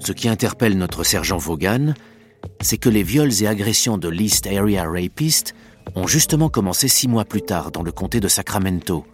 Ce 0.00 0.12
qui 0.12 0.28
interpelle 0.28 0.76
notre 0.76 1.02
sergent 1.02 1.38
Vaughan, 1.38 1.94
c'est 2.60 2.76
que 2.76 2.90
les 2.90 3.02
viols 3.02 3.42
et 3.42 3.46
agressions 3.46 3.96
de 3.96 4.08
l'East 4.08 4.46
Area 4.46 4.84
Rapist 4.84 5.54
ont 5.94 6.06
justement 6.06 6.48
commencé 6.48 6.88
six 6.88 7.08
mois 7.08 7.24
plus 7.24 7.42
tard 7.42 7.70
dans 7.70 7.82
le 7.82 7.92
comté 7.92 8.20
de 8.20 8.28
Sacramento, 8.28 9.04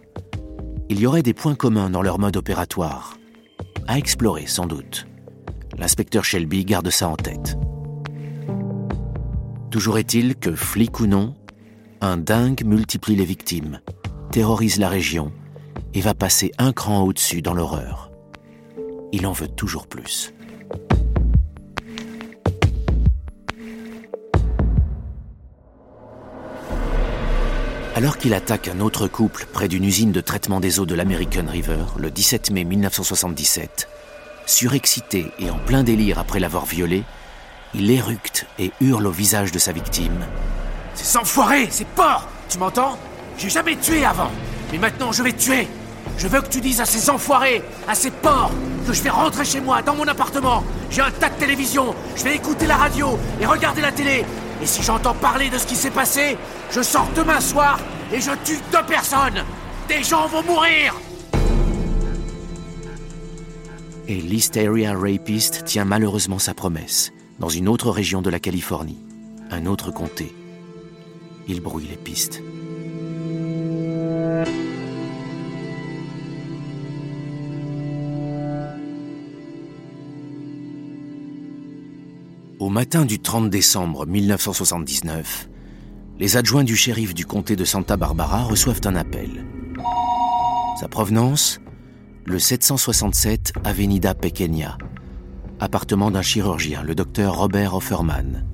il 0.89 0.99
y 0.99 1.05
aurait 1.05 1.23
des 1.23 1.33
points 1.33 1.55
communs 1.55 1.89
dans 1.89 2.01
leur 2.01 2.19
mode 2.19 2.35
opératoire. 2.35 3.17
À 3.87 3.97
explorer, 3.97 4.45
sans 4.45 4.65
doute. 4.65 5.07
L'inspecteur 5.77 6.25
Shelby 6.25 6.65
garde 6.65 6.89
ça 6.89 7.07
en 7.07 7.15
tête. 7.15 7.57
Toujours 9.69 9.97
est-il 9.97 10.35
que, 10.35 10.53
flic 10.53 10.99
ou 10.99 11.07
non, 11.07 11.33
un 12.01 12.17
dingue 12.17 12.65
multiplie 12.65 13.15
les 13.15 13.23
victimes, 13.23 13.79
terrorise 14.31 14.79
la 14.79 14.89
région 14.89 15.31
et 15.93 16.01
va 16.01 16.13
passer 16.13 16.51
un 16.57 16.73
cran 16.73 17.03
au-dessus 17.03 17.41
dans 17.41 17.53
l'horreur. 17.53 18.11
Il 19.13 19.25
en 19.27 19.31
veut 19.31 19.47
toujours 19.47 19.87
plus. 19.87 20.33
Alors 27.93 28.17
qu'il 28.17 28.33
attaque 28.33 28.69
un 28.69 28.79
autre 28.79 29.07
couple 29.07 29.45
près 29.51 29.67
d'une 29.67 29.83
usine 29.83 30.13
de 30.13 30.21
traitement 30.21 30.61
des 30.61 30.79
eaux 30.79 30.85
de 30.85 30.95
l'American 30.95 31.45
River 31.47 31.83
le 31.97 32.09
17 32.09 32.51
mai 32.51 32.63
1977, 32.63 33.89
surexcité 34.45 35.29
et 35.39 35.49
en 35.49 35.57
plein 35.57 35.83
délire 35.83 36.17
après 36.17 36.39
l'avoir 36.39 36.65
violé, 36.65 37.03
il 37.73 37.91
éructe 37.91 38.45
et 38.59 38.71
hurle 38.79 39.07
au 39.07 39.11
visage 39.11 39.51
de 39.51 39.59
sa 39.59 39.73
victime. 39.73 40.25
Ces 40.95 41.17
enfoirés, 41.17 41.67
ces 41.69 41.83
porcs! 41.83 42.29
Tu 42.47 42.59
m'entends? 42.59 42.97
J'ai 43.37 43.49
jamais 43.49 43.75
tué 43.75 44.05
avant, 44.05 44.31
mais 44.71 44.77
maintenant 44.77 45.11
je 45.11 45.23
vais 45.23 45.33
tuer. 45.33 45.67
Je 46.17 46.27
veux 46.27 46.41
que 46.41 46.49
tu 46.49 46.61
dises 46.61 46.79
à 46.79 46.85
ces 46.85 47.09
enfoirés, 47.09 47.61
à 47.89 47.95
ces 47.95 48.11
porcs, 48.11 48.51
que 48.87 48.93
je 48.93 49.01
vais 49.01 49.09
rentrer 49.09 49.43
chez 49.45 49.59
moi, 49.59 49.81
dans 49.81 49.95
mon 49.95 50.07
appartement. 50.07 50.63
J'ai 50.89 51.01
un 51.01 51.11
tas 51.11 51.29
de 51.29 51.35
télévision, 51.35 51.93
je 52.15 52.23
vais 52.23 52.35
écouter 52.35 52.67
la 52.67 52.77
radio 52.77 53.19
et 53.39 53.45
regarder 53.45 53.81
la 53.81 53.91
télé, 53.91 54.25
et 54.61 54.65
si 54.65 54.83
j'entends 54.83 55.15
parler 55.15 55.49
de 55.49 55.57
ce 55.57 55.65
qui 55.65 55.75
s'est 55.75 55.91
passé, 55.91 56.37
je 56.71 56.81
sors 56.81 57.07
demain 57.15 57.41
soir 57.41 57.79
et 58.13 58.21
je 58.21 58.31
tue 58.43 58.59
deux 58.71 58.85
personnes. 58.87 59.43
Des 59.87 60.03
gens 60.03 60.27
vont 60.27 60.43
mourir. 60.43 60.95
Et 64.07 64.15
l'East 64.15 64.57
Area 64.57 64.93
Rapist 64.93 65.63
tient 65.65 65.85
malheureusement 65.85 66.39
sa 66.39 66.53
promesse, 66.53 67.11
dans 67.39 67.49
une 67.49 67.67
autre 67.67 67.89
région 67.89 68.21
de 68.21 68.29
la 68.29 68.39
Californie, 68.39 68.99
un 69.49 69.65
autre 69.65 69.91
comté. 69.91 70.33
il 71.47 71.61
brouille 71.61 71.87
les 71.87 71.97
pistes. 71.97 72.41
Au 82.61 82.69
matin 82.69 83.05
du 83.05 83.17
30 83.17 83.49
décembre 83.49 84.05
1979, 84.05 85.49
les 86.19 86.37
adjoints 86.37 86.63
du 86.63 86.75
shérif 86.75 87.15
du 87.15 87.25
comté 87.25 87.55
de 87.55 87.65
Santa 87.65 87.97
Barbara 87.97 88.43
reçoivent 88.43 88.81
un 88.85 88.95
appel. 88.95 89.47
Sa 90.79 90.87
provenance 90.87 91.59
Le 92.23 92.37
767 92.37 93.53
Avenida 93.63 94.13
Pequeña, 94.13 94.77
appartement 95.59 96.11
d'un 96.11 96.21
chirurgien, 96.21 96.83
le 96.83 96.93
docteur 96.93 97.35
Robert 97.35 97.73
Offerman. 97.73 98.45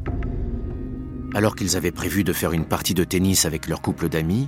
Alors 1.35 1.57
qu'ils 1.57 1.75
avaient 1.75 1.91
prévu 1.91 2.23
de 2.23 2.31
faire 2.31 2.53
une 2.53 2.63
partie 2.63 2.93
de 2.93 3.03
tennis 3.03 3.43
avec 3.43 3.67
leur 3.67 3.81
couple 3.81 4.07
d'amis, 4.07 4.47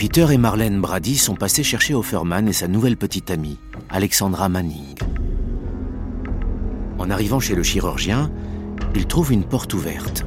Peter 0.00 0.26
et 0.32 0.36
Marlène 0.36 0.80
Brady 0.80 1.16
sont 1.16 1.36
passés 1.36 1.62
chercher 1.62 1.94
Offerman 1.94 2.48
et 2.48 2.52
sa 2.52 2.66
nouvelle 2.66 2.96
petite 2.96 3.30
amie, 3.30 3.60
Alexandra 3.88 4.48
Manning. 4.48 4.96
En 6.98 7.08
arrivant 7.08 7.38
chez 7.38 7.54
le 7.54 7.62
chirurgien, 7.62 8.32
ils 8.94 9.06
trouvent 9.06 9.32
une 9.32 9.44
porte 9.44 9.72
ouverte 9.74 10.26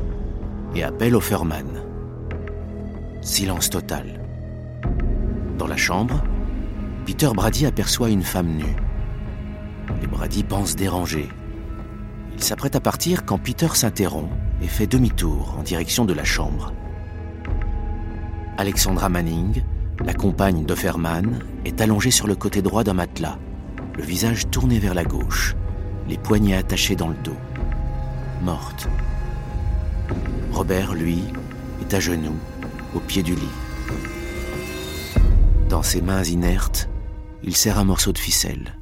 et 0.75 0.84
appellent 0.84 1.15
Offerman. 1.15 1.84
Silence 3.22 3.70
total. 3.70 4.22
Dans 5.58 5.67
la 5.67 5.77
chambre, 5.77 6.24
Peter 7.05 7.29
Brady 7.34 7.65
aperçoit 7.65 8.10
une 8.10 8.24
femme 8.24 8.55
nue. 8.55 8.75
Les 10.01 10.08
Brady 10.08 10.43
pensent 10.43 10.75
déranger. 10.75 11.29
Il 12.34 12.43
s'apprête 12.43 12.75
à 12.75 12.79
partir 12.79 13.25
quand 13.25 13.38
Peter 13.38 13.67
s'interrompt 13.74 14.32
et 14.62 14.67
fait 14.67 14.88
demi-tour 14.88 15.55
en 15.60 15.63
direction 15.63 16.05
de 16.05 16.13
la 16.13 16.24
chambre. 16.24 16.74
Alexandra 18.58 19.10
Manning, 19.10 19.63
la 20.03 20.13
compagne 20.13 20.65
d'Offerman, 20.65 21.39
est 21.65 21.82
allongée 21.82 22.12
sur 22.12 22.27
le 22.27 22.36
côté 22.36 22.62
droit 22.62 22.84
d'un 22.84 22.93
matelas, 22.93 23.38
le 23.98 24.03
visage 24.03 24.50
tourné 24.50 24.79
vers 24.79 24.93
la 24.93 25.03
gauche, 25.03 25.55
les 26.08 26.17
poignets 26.17 26.55
attachés 26.55 26.96
dans 26.96 27.10
le 27.10 27.15
dos. 27.24 27.38
Morte. 28.43 28.89
Robert, 30.51 30.93
lui, 30.93 31.23
est 31.81 31.93
à 31.93 32.01
genoux, 32.01 32.35
au 32.93 33.00
pied 33.00 33.23
du 33.23 33.35
lit. 33.35 33.47
Dans 35.69 35.81
ses 35.81 36.01
mains 36.01 36.25
inertes, 36.25 36.89
il 37.43 37.55
serre 37.55 37.79
un 37.79 37.85
morceau 37.85 38.12
de 38.12 38.17
ficelle. 38.17 38.75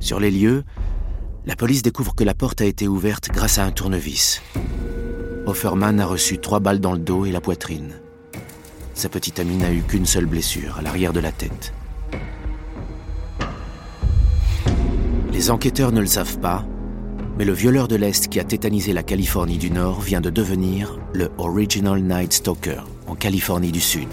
Sur 0.00 0.20
les 0.20 0.30
lieux, 0.30 0.64
la 1.46 1.56
police 1.56 1.80
découvre 1.80 2.14
que 2.14 2.24
la 2.24 2.34
porte 2.34 2.60
a 2.60 2.66
été 2.66 2.86
ouverte 2.86 3.30
grâce 3.32 3.56
à 3.56 3.64
un 3.64 3.70
tournevis. 3.70 4.42
Offerman 5.46 5.98
a 5.98 6.04
reçu 6.04 6.38
trois 6.38 6.60
balles 6.60 6.80
dans 6.80 6.92
le 6.92 6.98
dos 6.98 7.24
et 7.24 7.32
la 7.32 7.40
poitrine. 7.40 7.94
Sa 8.92 9.08
petite 9.08 9.40
amie 9.40 9.56
n'a 9.56 9.72
eu 9.72 9.80
qu'une 9.80 10.04
seule 10.04 10.26
blessure 10.26 10.76
à 10.76 10.82
l'arrière 10.82 11.14
de 11.14 11.20
la 11.20 11.32
tête. 11.32 11.72
Les 15.32 15.50
enquêteurs 15.50 15.92
ne 15.92 16.00
le 16.00 16.06
savent 16.06 16.38
pas, 16.38 16.66
mais 17.38 17.44
le 17.44 17.52
violeur 17.52 17.88
de 17.88 17.96
l'Est 17.96 18.28
qui 18.28 18.40
a 18.40 18.44
tétanisé 18.44 18.92
la 18.92 19.02
Californie 19.02 19.58
du 19.58 19.70
Nord 19.70 20.00
vient 20.00 20.20
de 20.20 20.30
devenir 20.30 20.98
le 21.12 21.30
Original 21.38 22.02
Night 22.02 22.32
Stalker 22.34 22.82
en 23.06 23.14
Californie 23.14 23.72
du 23.72 23.80
Sud. 23.80 24.08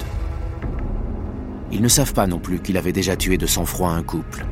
Ils 1.72 1.82
ne 1.82 1.88
savent 1.88 2.14
pas 2.14 2.28
non 2.28 2.40
plus 2.40 2.60
qu'il 2.60 2.78
avait 2.78 2.94
déjà 2.94 3.16
tué 3.16 3.38
de 3.38 3.46
sang-froid 3.46 3.90
un 3.90 4.04
couple. 4.04 4.46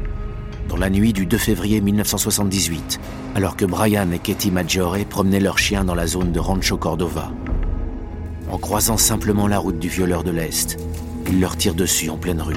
Dans 0.68 0.78
la 0.78 0.90
nuit 0.90 1.14
du 1.14 1.26
2 1.26 1.38
février 1.38 1.80
1978, 1.80 3.00
alors 3.36 3.56
que 3.56 3.66
Brian 3.66 4.12
et 4.12 4.20
Katie 4.20 4.52
Maggiore 4.52 4.98
promenaient 5.10 5.40
leurs 5.40 5.60
chiens 5.60 5.86
dans 5.86 5.96
la 5.96 6.08
zone 6.08 6.32
de 6.32 6.40
Rancho 6.40 6.78
Cordova. 6.78 7.32
En 8.52 8.58
croisant 8.58 8.98
simplement 8.98 9.48
la 9.48 9.60
route 9.60 9.80
du 9.80 9.88
violeur 9.88 10.24
de 10.24 10.32
l'Est, 10.32 10.78
il 11.30 11.40
leur 11.40 11.58
tire 11.58 11.74
dessus 11.74 12.10
en 12.10 12.18
pleine 12.18 12.42
rue. 12.42 12.56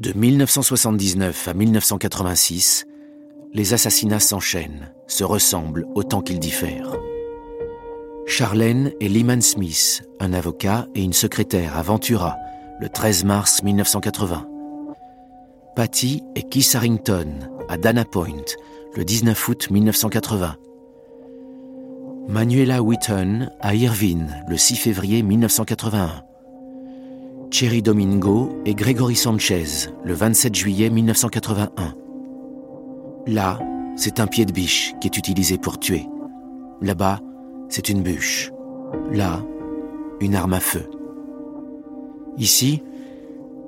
De 0.00 0.14
1979 0.14 1.48
à 1.48 1.52
1986, 1.52 2.86
les 3.52 3.74
assassinats 3.74 4.18
s'enchaînent, 4.18 4.94
se 5.06 5.24
ressemblent 5.24 5.86
autant 5.94 6.22
qu'ils 6.22 6.38
diffèrent. 6.38 6.96
Charlène 8.26 8.92
et 9.00 9.10
Lyman 9.10 9.42
Smith, 9.42 10.02
un 10.18 10.32
avocat 10.32 10.86
et 10.94 11.02
une 11.02 11.12
secrétaire 11.12 11.76
à 11.76 11.82
Ventura, 11.82 12.38
le 12.80 12.88
13 12.88 13.24
mars 13.24 13.62
1980. 13.62 14.48
Patty 15.76 16.22
et 16.34 16.44
Keith 16.44 16.74
Harrington, 16.74 17.50
à 17.68 17.76
Dana 17.76 18.06
Point, 18.06 18.56
le 18.96 19.04
19 19.04 19.48
août 19.48 19.70
1980. 19.70 20.56
Manuela 22.26 22.82
Wheaton, 22.82 23.50
à 23.60 23.74
Irvine, 23.74 24.42
le 24.48 24.56
6 24.56 24.76
février 24.76 25.22
1981. 25.22 26.24
Cherry 27.50 27.82
Domingo 27.82 28.62
et 28.64 28.74
Gregory 28.74 29.16
Sanchez, 29.16 29.88
le 30.04 30.14
27 30.14 30.54
juillet 30.54 30.88
1981. 30.88 31.94
Là, 33.26 33.58
c'est 33.96 34.20
un 34.20 34.28
pied 34.28 34.44
de 34.46 34.52
biche 34.52 34.94
qui 35.00 35.08
est 35.08 35.16
utilisé 35.18 35.58
pour 35.58 35.80
tuer. 35.80 36.06
Là-bas, 36.80 37.18
c'est 37.68 37.88
une 37.88 38.02
bûche. 38.02 38.52
Là, 39.10 39.44
une 40.20 40.36
arme 40.36 40.54
à 40.54 40.60
feu. 40.60 40.88
Ici, 42.38 42.84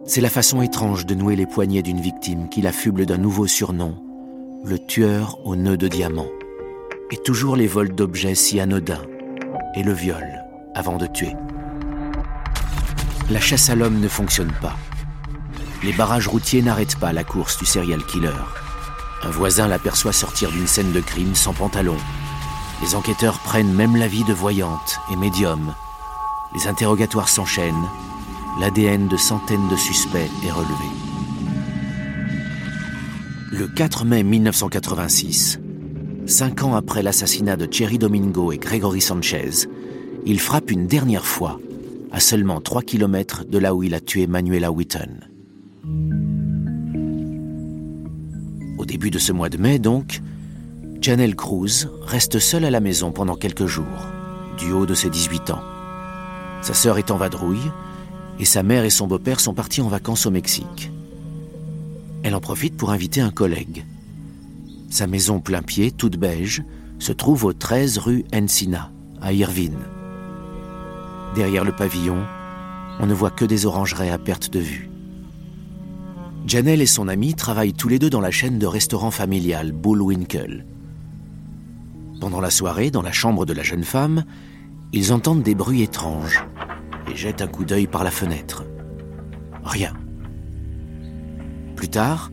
c'est 0.05 0.21
la 0.21 0.31
façon 0.31 0.63
étrange 0.63 1.05
de 1.05 1.17
nouer 1.17 1.35
les 1.35 1.47
poignets 1.47 1.83
d'une 1.83 2.01
victime 2.01 2.49
qui 2.49 2.63
l'affuble 2.63 3.05
d'un 3.05 3.19
nouveau 3.19 3.49
surnom, 3.49 3.97
le 4.65 4.79
tueur 4.79 5.45
au 5.45 5.57
nœud 5.57 5.77
de 5.77 5.89
diamant. 5.89 6.29
Et 7.11 7.17
toujours 7.17 7.57
les 7.57 7.67
vols 7.67 7.95
d'objets 7.95 8.37
si 8.37 8.61
anodins, 8.61 9.03
et 9.75 9.83
le 9.83 9.93
viol 9.93 10.25
avant 10.75 10.99
de 10.99 11.07
tuer 11.07 11.35
la 13.31 13.41
chasse 13.41 13.71
à 13.71 13.75
l'homme 13.75 14.01
ne 14.01 14.09
fonctionne 14.09 14.53
pas. 14.61 14.77
Les 15.83 15.93
barrages 15.93 16.29
routiers 16.29 16.63
n'arrêtent 16.63 16.99
pas 16.99 17.13
la 17.13 17.25
course 17.25 17.59
du 17.59 17.67
serial 17.67 18.05
killer. 18.05 18.31
Un 19.23 19.31
voisin 19.31 19.69
l'aperçoit 19.69 20.13
sortir 20.13 20.51
d'une 20.51 20.67
scène 20.67 20.93
de 20.93 21.01
crime 21.01 21.35
sans 21.35 21.53
pantalon. 21.53 21.97
Les 22.83 22.95
enquêteurs 22.95 23.39
prennent 23.41 23.73
même 23.73 23.97
l'avis 23.97 24.25
de 24.25 24.33
voyantes 24.33 24.99
et 25.13 25.17
médiums. 25.17 25.75
Les 26.55 26.67
interrogatoires 26.67 27.29
s'enchaînent. 27.29 27.89
L'ADN 28.61 29.09
de 29.09 29.17
centaines 29.17 29.69
de 29.69 29.77
suspects 29.77 30.31
est 30.45 30.51
relevé. 30.51 30.85
Le 33.51 33.69
4 33.69 34.05
mai 34.05 34.23
1986, 34.23 35.61
cinq 36.27 36.63
ans 36.63 36.75
après 36.75 37.03
l'assassinat 37.03 37.57
de 37.57 37.67
Thierry 37.67 37.99
Domingo 37.99 38.53
et 38.53 38.59
Gregory 38.59 39.01
Sanchez, 39.01 39.69
il 40.27 40.41
frappe 40.41 40.71
une 40.71 40.87
dernière 40.87 41.27
fois 41.27 41.59
à 42.13 42.21
seulement 42.21 42.61
3 42.61 42.83
km 42.83 43.45
de 43.45 43.59
là 43.59 43.75
où 43.75 43.83
il 43.83 43.95
a 43.95 44.01
tué 44.01 44.27
Manuela 44.27 44.71
Wheaton. 44.71 45.21
Au 48.79 48.85
début 48.85 49.11
de 49.11 49.19
ce 49.19 49.33
mois 49.33 49.49
de 49.49 49.57
mai, 49.57 49.79
donc, 49.79 50.21
Janelle 51.01 51.35
Cruz 51.35 51.89
reste 52.03 52.39
seule 52.39 52.65
à 52.65 52.71
la 52.71 52.81
maison 52.81 53.13
pendant 53.13 53.35
quelques 53.35 53.67
jours, 53.67 54.07
du 54.59 54.73
haut 54.73 54.87
de 54.87 54.95
ses 54.95 55.09
18 55.09 55.51
ans. 55.51 55.63
Sa 56.61 56.75
sœur 56.75 56.99
est 56.99 57.11
en 57.11 57.17
vadrouille 57.17 57.71
et 58.39 58.45
sa 58.45 58.63
mère 58.63 58.85
et 58.85 58.91
son 58.91 59.07
beau-père 59.07 59.41
sont 59.41 59.55
partis 59.55 59.81
en 59.81 59.89
vacances 59.89 60.27
au 60.27 60.31
Mexique. 60.31 60.93
Elle 62.23 62.35
en 62.35 62.41
profite 62.41 62.77
pour 62.77 62.91
inviter 62.91 63.21
un 63.21 63.31
collègue. 63.31 63.85
Sa 64.91 65.07
maison 65.07 65.41
plein 65.41 65.63
pied, 65.63 65.91
toute 65.91 66.19
beige, 66.19 66.63
se 66.99 67.13
trouve 67.13 67.47
au 67.47 67.53
13 67.53 67.99
rue 67.99 68.25
Encina, 68.35 68.93
à 69.21 69.33
Irvine. 69.33 69.79
Derrière 71.35 71.65
le 71.65 71.73
pavillon, 71.73 72.27
on 73.01 73.07
ne 73.07 73.15
voit 73.15 73.31
que 73.31 73.47
des 73.47 73.65
orangeraies 73.65 74.11
à 74.11 74.19
perte 74.19 74.51
de 74.51 74.59
vue. 74.61 74.91
Janelle 76.47 76.83
et 76.83 76.87
son 76.87 77.09
ami 77.09 77.35
travaillent 77.35 77.73
tous 77.73 77.89
les 77.89 77.99
deux 77.99 78.11
dans 78.11 78.21
la 78.21 78.31
chaîne 78.31 78.59
de 78.59 78.67
restaurants 78.67 79.11
familial 79.11 79.73
Bullwinkle. 79.73 80.67
Pendant 82.21 82.41
la 82.41 82.51
soirée, 82.51 82.91
dans 82.91 83.03
la 83.03 83.13
chambre 83.13 83.47
de 83.47 83.55
la 83.55 83.63
jeune 83.63 83.85
femme, 83.85 84.25
ils 84.93 85.13
entendent 85.13 85.43
des 85.43 85.55
bruits 85.55 85.83
étranges 85.83 86.45
et 87.11 87.17
jettent 87.17 87.41
un 87.41 87.47
coup 87.47 87.65
d'œil 87.65 87.87
par 87.87 88.05
la 88.05 88.11
fenêtre. 88.11 88.65
Rien. 89.65 89.95
Plus 91.77 91.89
tard, 91.89 92.31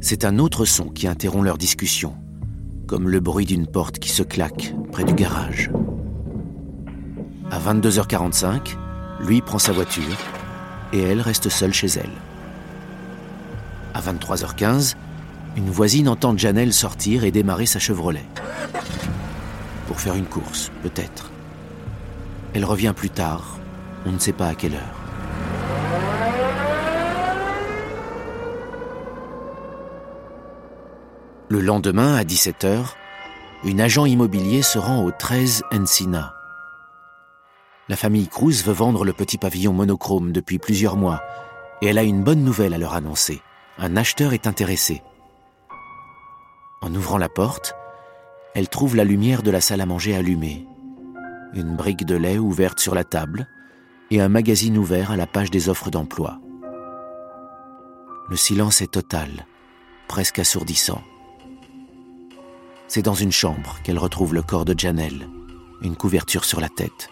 c'est 0.00 0.24
un 0.24 0.38
autre 0.38 0.64
son 0.64 0.88
qui 0.88 1.08
interrompt 1.08 1.44
leur 1.44 1.58
discussion, 1.58 2.14
comme 2.86 3.08
le 3.08 3.18
bruit 3.18 3.46
d'une 3.46 3.66
porte 3.66 3.98
qui 3.98 4.10
se 4.10 4.22
claque 4.22 4.74
près 4.92 5.04
du 5.04 5.14
garage. 5.14 5.70
À 7.50 7.60
22h45, 7.60 8.76
lui 9.20 9.40
prend 9.40 9.58
sa 9.58 9.72
voiture 9.72 10.16
et 10.92 11.00
elle 11.00 11.20
reste 11.20 11.48
seule 11.48 11.72
chez 11.72 11.86
elle. 11.86 12.10
À 13.94 14.00
23h15, 14.00 14.94
une 15.56 15.70
voisine 15.70 16.08
entend 16.08 16.36
Janelle 16.36 16.72
sortir 16.72 17.22
et 17.24 17.30
démarrer 17.30 17.66
sa 17.66 17.78
Chevrolet. 17.78 18.24
Pour 19.86 20.00
faire 20.00 20.16
une 20.16 20.26
course, 20.26 20.72
peut-être. 20.82 21.30
Elle 22.52 22.64
revient 22.64 22.92
plus 22.94 23.10
tard, 23.10 23.58
on 24.06 24.12
ne 24.12 24.18
sait 24.18 24.32
pas 24.32 24.48
à 24.48 24.54
quelle 24.54 24.74
heure. 24.74 25.00
Le 31.48 31.60
lendemain, 31.60 32.16
à 32.16 32.24
17h, 32.24 32.86
une 33.64 33.80
agent 33.80 34.04
immobilier 34.04 34.62
se 34.62 34.78
rend 34.78 35.04
au 35.04 35.12
13 35.12 35.62
Encina. 35.72 36.35
La 37.88 37.96
famille 37.96 38.26
Cruz 38.26 38.62
veut 38.64 38.72
vendre 38.72 39.04
le 39.04 39.12
petit 39.12 39.38
pavillon 39.38 39.72
monochrome 39.72 40.32
depuis 40.32 40.58
plusieurs 40.58 40.96
mois 40.96 41.22
et 41.80 41.86
elle 41.86 41.98
a 41.98 42.02
une 42.02 42.24
bonne 42.24 42.42
nouvelle 42.42 42.74
à 42.74 42.78
leur 42.78 42.94
annoncer. 42.94 43.40
Un 43.78 43.96
acheteur 43.96 44.32
est 44.32 44.48
intéressé. 44.48 45.02
En 46.82 46.92
ouvrant 46.94 47.18
la 47.18 47.28
porte, 47.28 47.74
elle 48.54 48.68
trouve 48.68 48.96
la 48.96 49.04
lumière 49.04 49.42
de 49.42 49.50
la 49.52 49.60
salle 49.60 49.80
à 49.80 49.86
manger 49.86 50.16
allumée, 50.16 50.66
une 51.52 51.76
brique 51.76 52.04
de 52.04 52.16
lait 52.16 52.38
ouverte 52.38 52.80
sur 52.80 52.94
la 52.94 53.04
table 53.04 53.46
et 54.10 54.20
un 54.20 54.28
magazine 54.28 54.78
ouvert 54.78 55.12
à 55.12 55.16
la 55.16 55.26
page 55.26 55.50
des 55.50 55.68
offres 55.68 55.90
d'emploi. 55.90 56.40
Le 58.28 58.36
silence 58.36 58.82
est 58.82 58.90
total, 58.92 59.46
presque 60.08 60.40
assourdissant. 60.40 61.02
C'est 62.88 63.02
dans 63.02 63.14
une 63.14 63.32
chambre 63.32 63.76
qu'elle 63.84 63.98
retrouve 63.98 64.34
le 64.34 64.42
corps 64.42 64.64
de 64.64 64.76
Janelle, 64.76 65.28
une 65.82 65.96
couverture 65.96 66.44
sur 66.44 66.60
la 66.60 66.68
tête. 66.68 67.10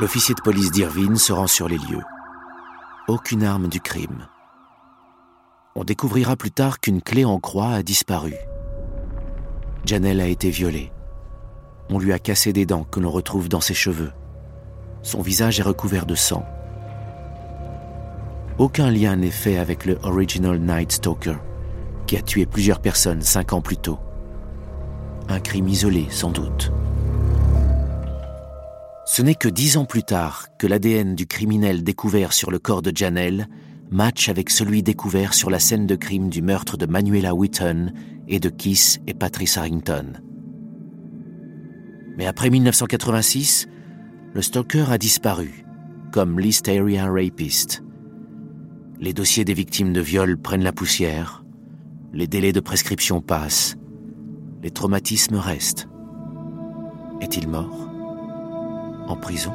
L'officier 0.00 0.36
de 0.36 0.40
police 0.40 0.70
d'Irvine 0.70 1.16
se 1.16 1.32
rend 1.32 1.48
sur 1.48 1.68
les 1.68 1.76
lieux. 1.76 2.04
Aucune 3.08 3.42
arme 3.42 3.66
du 3.66 3.80
crime. 3.80 4.28
On 5.74 5.82
découvrira 5.82 6.36
plus 6.36 6.52
tard 6.52 6.78
qu'une 6.78 7.02
clé 7.02 7.24
en 7.24 7.40
croix 7.40 7.70
a 7.70 7.82
disparu. 7.82 8.34
Janelle 9.84 10.20
a 10.20 10.28
été 10.28 10.50
violée. 10.50 10.92
On 11.90 11.98
lui 11.98 12.12
a 12.12 12.20
cassé 12.20 12.52
des 12.52 12.64
dents 12.64 12.84
que 12.84 13.00
l'on 13.00 13.10
retrouve 13.10 13.48
dans 13.48 13.60
ses 13.60 13.74
cheveux. 13.74 14.12
Son 15.02 15.20
visage 15.20 15.58
est 15.58 15.64
recouvert 15.64 16.06
de 16.06 16.14
sang. 16.14 16.46
Aucun 18.58 18.92
lien 18.92 19.16
n'est 19.16 19.32
fait 19.32 19.58
avec 19.58 19.84
le 19.84 19.98
Original 20.04 20.60
Night 20.60 20.92
Stalker, 20.92 21.38
qui 22.06 22.16
a 22.16 22.22
tué 22.22 22.46
plusieurs 22.46 22.80
personnes 22.80 23.22
cinq 23.22 23.52
ans 23.52 23.62
plus 23.62 23.76
tôt. 23.76 23.98
Un 25.28 25.40
crime 25.40 25.66
isolé, 25.66 26.06
sans 26.08 26.30
doute. 26.30 26.70
Ce 29.10 29.22
n'est 29.22 29.34
que 29.34 29.48
dix 29.48 29.78
ans 29.78 29.86
plus 29.86 30.02
tard 30.02 30.48
que 30.58 30.66
l'ADN 30.66 31.14
du 31.14 31.26
criminel 31.26 31.82
découvert 31.82 32.34
sur 32.34 32.50
le 32.50 32.58
corps 32.58 32.82
de 32.82 32.92
Janelle 32.94 33.48
match 33.90 34.28
avec 34.28 34.50
celui 34.50 34.82
découvert 34.82 35.32
sur 35.32 35.48
la 35.48 35.58
scène 35.58 35.86
de 35.86 35.96
crime 35.96 36.28
du 36.28 36.42
meurtre 36.42 36.76
de 36.76 36.84
Manuela 36.84 37.34
Whitton 37.34 37.90
et 38.28 38.38
de 38.38 38.50
Keith 38.50 39.00
et 39.06 39.14
Patrice 39.14 39.56
Harrington. 39.56 40.12
Mais 42.18 42.26
après 42.26 42.50
1986, 42.50 43.66
le 44.34 44.42
stalker 44.42 44.92
a 44.92 44.98
disparu, 44.98 45.64
comme 46.12 46.38
l'East 46.38 46.68
Area 46.68 47.10
Rapist. 47.10 47.82
Les 49.00 49.14
dossiers 49.14 49.46
des 49.46 49.54
victimes 49.54 49.94
de 49.94 50.02
viol 50.02 50.36
prennent 50.36 50.64
la 50.64 50.72
poussière, 50.72 51.42
les 52.12 52.26
délais 52.26 52.52
de 52.52 52.60
prescription 52.60 53.22
passent, 53.22 53.76
les 54.62 54.70
traumatismes 54.70 55.36
restent. 55.36 55.88
Est-il 57.22 57.48
mort? 57.48 57.87
En 59.08 59.16
prison 59.16 59.52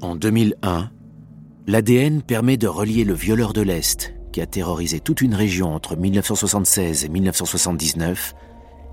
En 0.00 0.14
2001, 0.14 0.90
l'ADN 1.66 2.22
permet 2.22 2.56
de 2.56 2.68
relier 2.68 3.04
le 3.04 3.14
violeur 3.14 3.52
de 3.52 3.62
l'Est, 3.62 4.14
qui 4.32 4.40
a 4.40 4.46
terrorisé 4.46 5.00
toute 5.00 5.20
une 5.20 5.34
région 5.34 5.74
entre 5.74 5.96
1976 5.96 7.04
et 7.04 7.08
1979, 7.08 8.34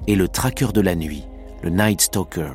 et 0.07 0.15
le 0.15 0.27
traqueur 0.27 0.73
de 0.73 0.81
la 0.81 0.95
nuit, 0.95 1.23
le 1.61 1.69
Night 1.69 2.01
Stalker, 2.01 2.53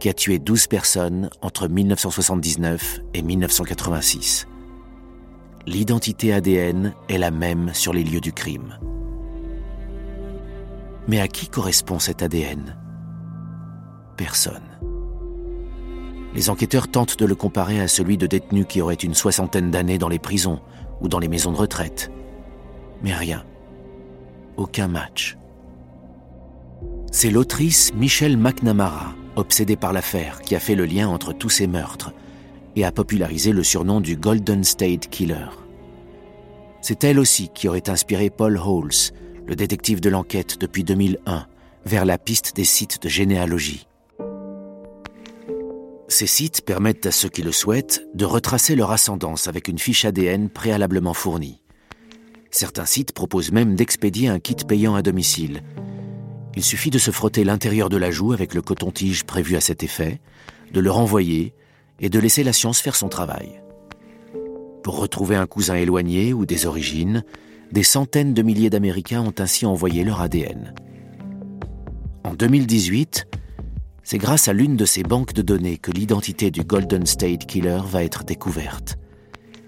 qui 0.00 0.08
a 0.08 0.14
tué 0.14 0.38
12 0.38 0.66
personnes 0.66 1.30
entre 1.40 1.68
1979 1.68 3.00
et 3.14 3.22
1986. 3.22 4.48
L'identité 5.66 6.32
ADN 6.32 6.94
est 7.08 7.18
la 7.18 7.30
même 7.30 7.72
sur 7.74 7.92
les 7.92 8.04
lieux 8.04 8.20
du 8.20 8.32
crime. 8.32 8.78
Mais 11.08 11.20
à 11.20 11.28
qui 11.28 11.48
correspond 11.48 11.98
cet 11.98 12.22
ADN 12.22 12.76
Personne. 14.16 14.62
Les 16.34 16.50
enquêteurs 16.50 16.88
tentent 16.88 17.18
de 17.18 17.26
le 17.26 17.34
comparer 17.34 17.80
à 17.80 17.88
celui 17.88 18.16
de 18.16 18.26
détenus 18.26 18.66
qui 18.68 18.80
auraient 18.80 18.94
une 18.94 19.14
soixantaine 19.14 19.70
d'années 19.70 19.98
dans 19.98 20.08
les 20.08 20.18
prisons 20.18 20.60
ou 21.00 21.08
dans 21.08 21.18
les 21.18 21.28
maisons 21.28 21.52
de 21.52 21.56
retraite. 21.56 22.10
Mais 23.02 23.14
rien. 23.14 23.44
Aucun 24.56 24.88
match. 24.88 25.36
C'est 27.12 27.30
l'autrice 27.30 27.92
Michelle 27.94 28.36
McNamara, 28.36 29.14
obsédée 29.36 29.76
par 29.76 29.92
l'affaire, 29.92 30.40
qui 30.40 30.56
a 30.56 30.60
fait 30.60 30.74
le 30.74 30.84
lien 30.84 31.08
entre 31.08 31.32
tous 31.32 31.50
ces 31.50 31.66
meurtres 31.66 32.12
et 32.76 32.84
a 32.84 32.90
popularisé 32.90 33.52
le 33.52 33.62
surnom 33.62 34.00
du 34.00 34.16
Golden 34.16 34.64
State 34.64 35.08
Killer. 35.08 35.46
C'est 36.80 37.04
elle 37.04 37.20
aussi 37.20 37.48
qui 37.54 37.68
aurait 37.68 37.88
inspiré 37.88 38.30
Paul 38.30 38.58
Holes, 38.58 39.12
le 39.46 39.56
détective 39.56 40.00
de 40.00 40.10
l'enquête 40.10 40.58
depuis 40.58 40.84
2001, 40.84 41.46
vers 41.84 42.04
la 42.04 42.18
piste 42.18 42.56
des 42.56 42.64
sites 42.64 43.02
de 43.02 43.08
généalogie. 43.08 43.86
Ces 46.08 46.26
sites 46.26 46.64
permettent 46.64 47.06
à 47.06 47.10
ceux 47.10 47.28
qui 47.28 47.42
le 47.42 47.52
souhaitent 47.52 48.06
de 48.14 48.24
retracer 48.24 48.76
leur 48.76 48.90
ascendance 48.90 49.48
avec 49.48 49.68
une 49.68 49.78
fiche 49.78 50.04
ADN 50.04 50.48
préalablement 50.48 51.14
fournie. 51.14 51.60
Certains 52.50 52.86
sites 52.86 53.12
proposent 53.12 53.52
même 53.52 53.74
d'expédier 53.74 54.28
un 54.28 54.38
kit 54.38 54.56
payant 54.66 54.94
à 54.94 55.02
domicile. 55.02 55.62
Il 56.56 56.62
suffit 56.62 56.90
de 56.90 56.98
se 56.98 57.10
frotter 57.10 57.42
l'intérieur 57.42 57.88
de 57.88 57.96
la 57.96 58.10
joue 58.10 58.32
avec 58.32 58.54
le 58.54 58.62
coton-tige 58.62 59.24
prévu 59.24 59.56
à 59.56 59.60
cet 59.60 59.82
effet, 59.82 60.20
de 60.72 60.80
le 60.80 60.90
renvoyer 60.90 61.52
et 62.00 62.08
de 62.08 62.18
laisser 62.18 62.44
la 62.44 62.52
science 62.52 62.80
faire 62.80 62.96
son 62.96 63.08
travail. 63.08 63.60
Pour 64.84 64.98
retrouver 64.98 65.36
un 65.36 65.46
cousin 65.46 65.74
éloigné 65.74 66.32
ou 66.32 66.46
des 66.46 66.66
origines, 66.66 67.24
des 67.72 67.82
centaines 67.82 68.34
de 68.34 68.42
milliers 68.42 68.70
d'Américains 68.70 69.22
ont 69.22 69.34
ainsi 69.38 69.66
envoyé 69.66 70.04
leur 70.04 70.20
ADN. 70.20 70.74
En 72.24 72.34
2018, 72.34 73.26
c'est 74.02 74.18
grâce 74.18 74.48
à 74.48 74.52
l'une 74.52 74.76
de 74.76 74.84
ces 74.84 75.02
banques 75.02 75.32
de 75.32 75.42
données 75.42 75.78
que 75.78 75.90
l'identité 75.90 76.50
du 76.50 76.62
Golden 76.62 77.06
State 77.06 77.46
Killer 77.46 77.80
va 77.86 78.04
être 78.04 78.24
découverte. 78.24 78.96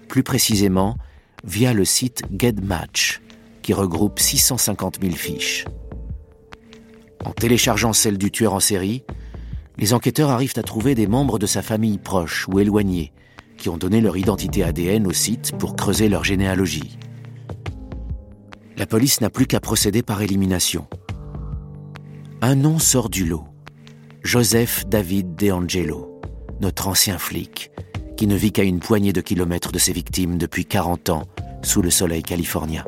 Plus 0.07 0.23
précisément, 0.23 0.97
via 1.43 1.73
le 1.73 1.85
site 1.85 2.21
GetMatch, 2.31 3.21
qui 3.61 3.73
regroupe 3.73 4.19
650 4.19 4.99
000 5.01 5.13
fiches. 5.13 5.65
En 7.25 7.31
téléchargeant 7.31 7.93
celle 7.93 8.17
du 8.17 8.31
tueur 8.31 8.53
en 8.53 8.59
série, 8.59 9.03
les 9.77 9.93
enquêteurs 9.93 10.29
arrivent 10.29 10.57
à 10.57 10.63
trouver 10.63 10.95
des 10.95 11.07
membres 11.07 11.39
de 11.39 11.45
sa 11.45 11.61
famille 11.61 11.97
proche 11.97 12.47
ou 12.47 12.59
éloignés 12.59 13.11
qui 13.57 13.69
ont 13.69 13.77
donné 13.77 14.01
leur 14.01 14.15
identité 14.17 14.63
ADN 14.63 15.07
au 15.07 15.13
site 15.13 15.51
pour 15.57 15.75
creuser 15.75 16.09
leur 16.09 16.23
généalogie. 16.23 16.97
La 18.77 18.85
police 18.85 19.21
n'a 19.21 19.31
plus 19.31 19.47
qu'à 19.47 19.59
procéder 19.59 20.03
par 20.03 20.21
élimination. 20.21 20.85
Un 22.41 22.53
nom 22.53 22.77
sort 22.77 23.09
du 23.09 23.25
lot. 23.25 23.43
Joseph 24.21 24.85
David 24.87 25.33
DeAngelo, 25.33 26.21
notre 26.61 26.87
ancien 26.87 27.17
flic, 27.17 27.71
qui 28.17 28.27
ne 28.27 28.35
vit 28.35 28.51
qu'à 28.51 28.61
une 28.61 28.79
poignée 28.79 29.13
de 29.13 29.21
kilomètres 29.21 29.71
de 29.71 29.79
ses 29.79 29.93
victimes 29.93 30.37
depuis 30.37 30.65
40 30.65 31.09
ans 31.09 31.23
sous 31.63 31.81
le 31.81 31.89
soleil 31.89 32.21
californien. 32.21 32.85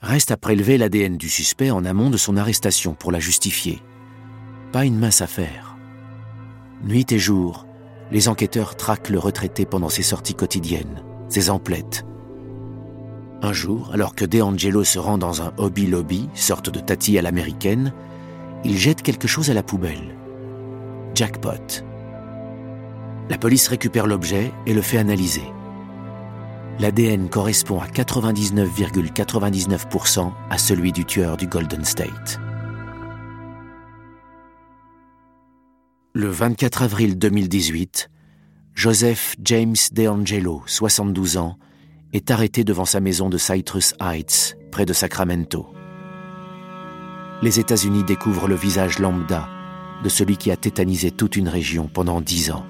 Reste 0.00 0.30
à 0.30 0.36
prélever 0.36 0.78
l'ADN 0.78 1.16
du 1.16 1.30
suspect 1.30 1.72
en 1.72 1.84
amont 1.84 2.10
de 2.10 2.16
son 2.16 2.36
arrestation 2.36 2.94
pour 2.94 3.10
la 3.10 3.18
justifier. 3.18 3.80
Pas 4.70 4.84
une 4.84 5.00
mince 5.00 5.20
affaire. 5.20 5.76
Nuit 6.84 7.10
et 7.10 7.18
jour, 7.18 7.66
les 8.14 8.30
enquêteurs 8.30 8.76
traquent 8.76 9.10
le 9.10 9.18
retraité 9.18 9.66
pendant 9.66 9.90
ses 9.90 10.02
sorties 10.02 10.34
quotidiennes, 10.34 11.02
ses 11.28 11.50
emplettes, 11.50 12.06
un 13.44 13.52
jour, 13.52 13.90
alors 13.92 14.14
que 14.14 14.24
De 14.24 14.40
Angelo 14.40 14.84
se 14.84 14.98
rend 14.98 15.18
dans 15.18 15.42
un 15.42 15.52
hobby 15.58 15.86
lobby, 15.86 16.30
sorte 16.34 16.70
de 16.70 16.80
tati 16.80 17.18
à 17.18 17.22
l'américaine, 17.22 17.92
il 18.64 18.78
jette 18.78 19.02
quelque 19.02 19.28
chose 19.28 19.50
à 19.50 19.54
la 19.54 19.62
poubelle. 19.62 20.16
Jackpot. 21.14 21.84
La 23.28 23.36
police 23.36 23.68
récupère 23.68 24.06
l'objet 24.06 24.50
et 24.64 24.72
le 24.72 24.80
fait 24.80 24.96
analyser. 24.96 25.44
L'ADN 26.78 27.28
correspond 27.28 27.80
à 27.80 27.86
99,99% 27.86 30.32
à 30.48 30.56
celui 30.56 30.92
du 30.92 31.04
tueur 31.04 31.36
du 31.36 31.46
Golden 31.46 31.84
State. 31.84 32.40
Le 36.16 36.28
24 36.28 36.82
avril 36.82 37.18
2018, 37.18 38.08
Joseph 38.72 39.34
James 39.42 39.74
DeAngelo, 39.90 40.62
72 40.64 41.38
ans, 41.38 41.58
est 42.12 42.30
arrêté 42.30 42.62
devant 42.62 42.84
sa 42.84 43.00
maison 43.00 43.28
de 43.28 43.36
Citrus 43.36 43.94
Heights, 44.00 44.56
près 44.70 44.86
de 44.86 44.92
Sacramento. 44.92 45.66
Les 47.42 47.58
États-Unis 47.58 48.04
découvrent 48.04 48.46
le 48.46 48.54
visage 48.54 49.00
lambda 49.00 49.48
de 50.04 50.08
celui 50.08 50.36
qui 50.36 50.52
a 50.52 50.56
tétanisé 50.56 51.10
toute 51.10 51.34
une 51.34 51.48
région 51.48 51.88
pendant 51.92 52.20
dix 52.20 52.52
ans. 52.52 52.64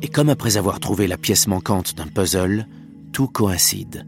Et 0.00 0.06
comme 0.06 0.28
après 0.28 0.56
avoir 0.56 0.78
trouvé 0.78 1.08
la 1.08 1.18
pièce 1.18 1.48
manquante 1.48 1.96
d'un 1.96 2.06
puzzle, 2.06 2.68
tout 3.12 3.26
coïncide. 3.26 4.06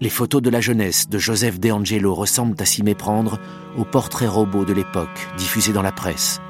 Les 0.00 0.10
photos 0.10 0.42
de 0.42 0.50
la 0.50 0.60
jeunesse 0.60 1.08
de 1.08 1.18
Joseph 1.18 1.60
DeAngelo 1.60 2.16
ressemblent 2.16 2.60
à 2.60 2.64
s'y 2.64 2.82
méprendre 2.82 3.38
aux 3.78 3.84
portraits 3.84 4.28
robots 4.28 4.64
de 4.64 4.72
l'époque 4.72 5.28
diffusés 5.38 5.72
dans 5.72 5.82
la 5.82 5.92
presse. 5.92 6.40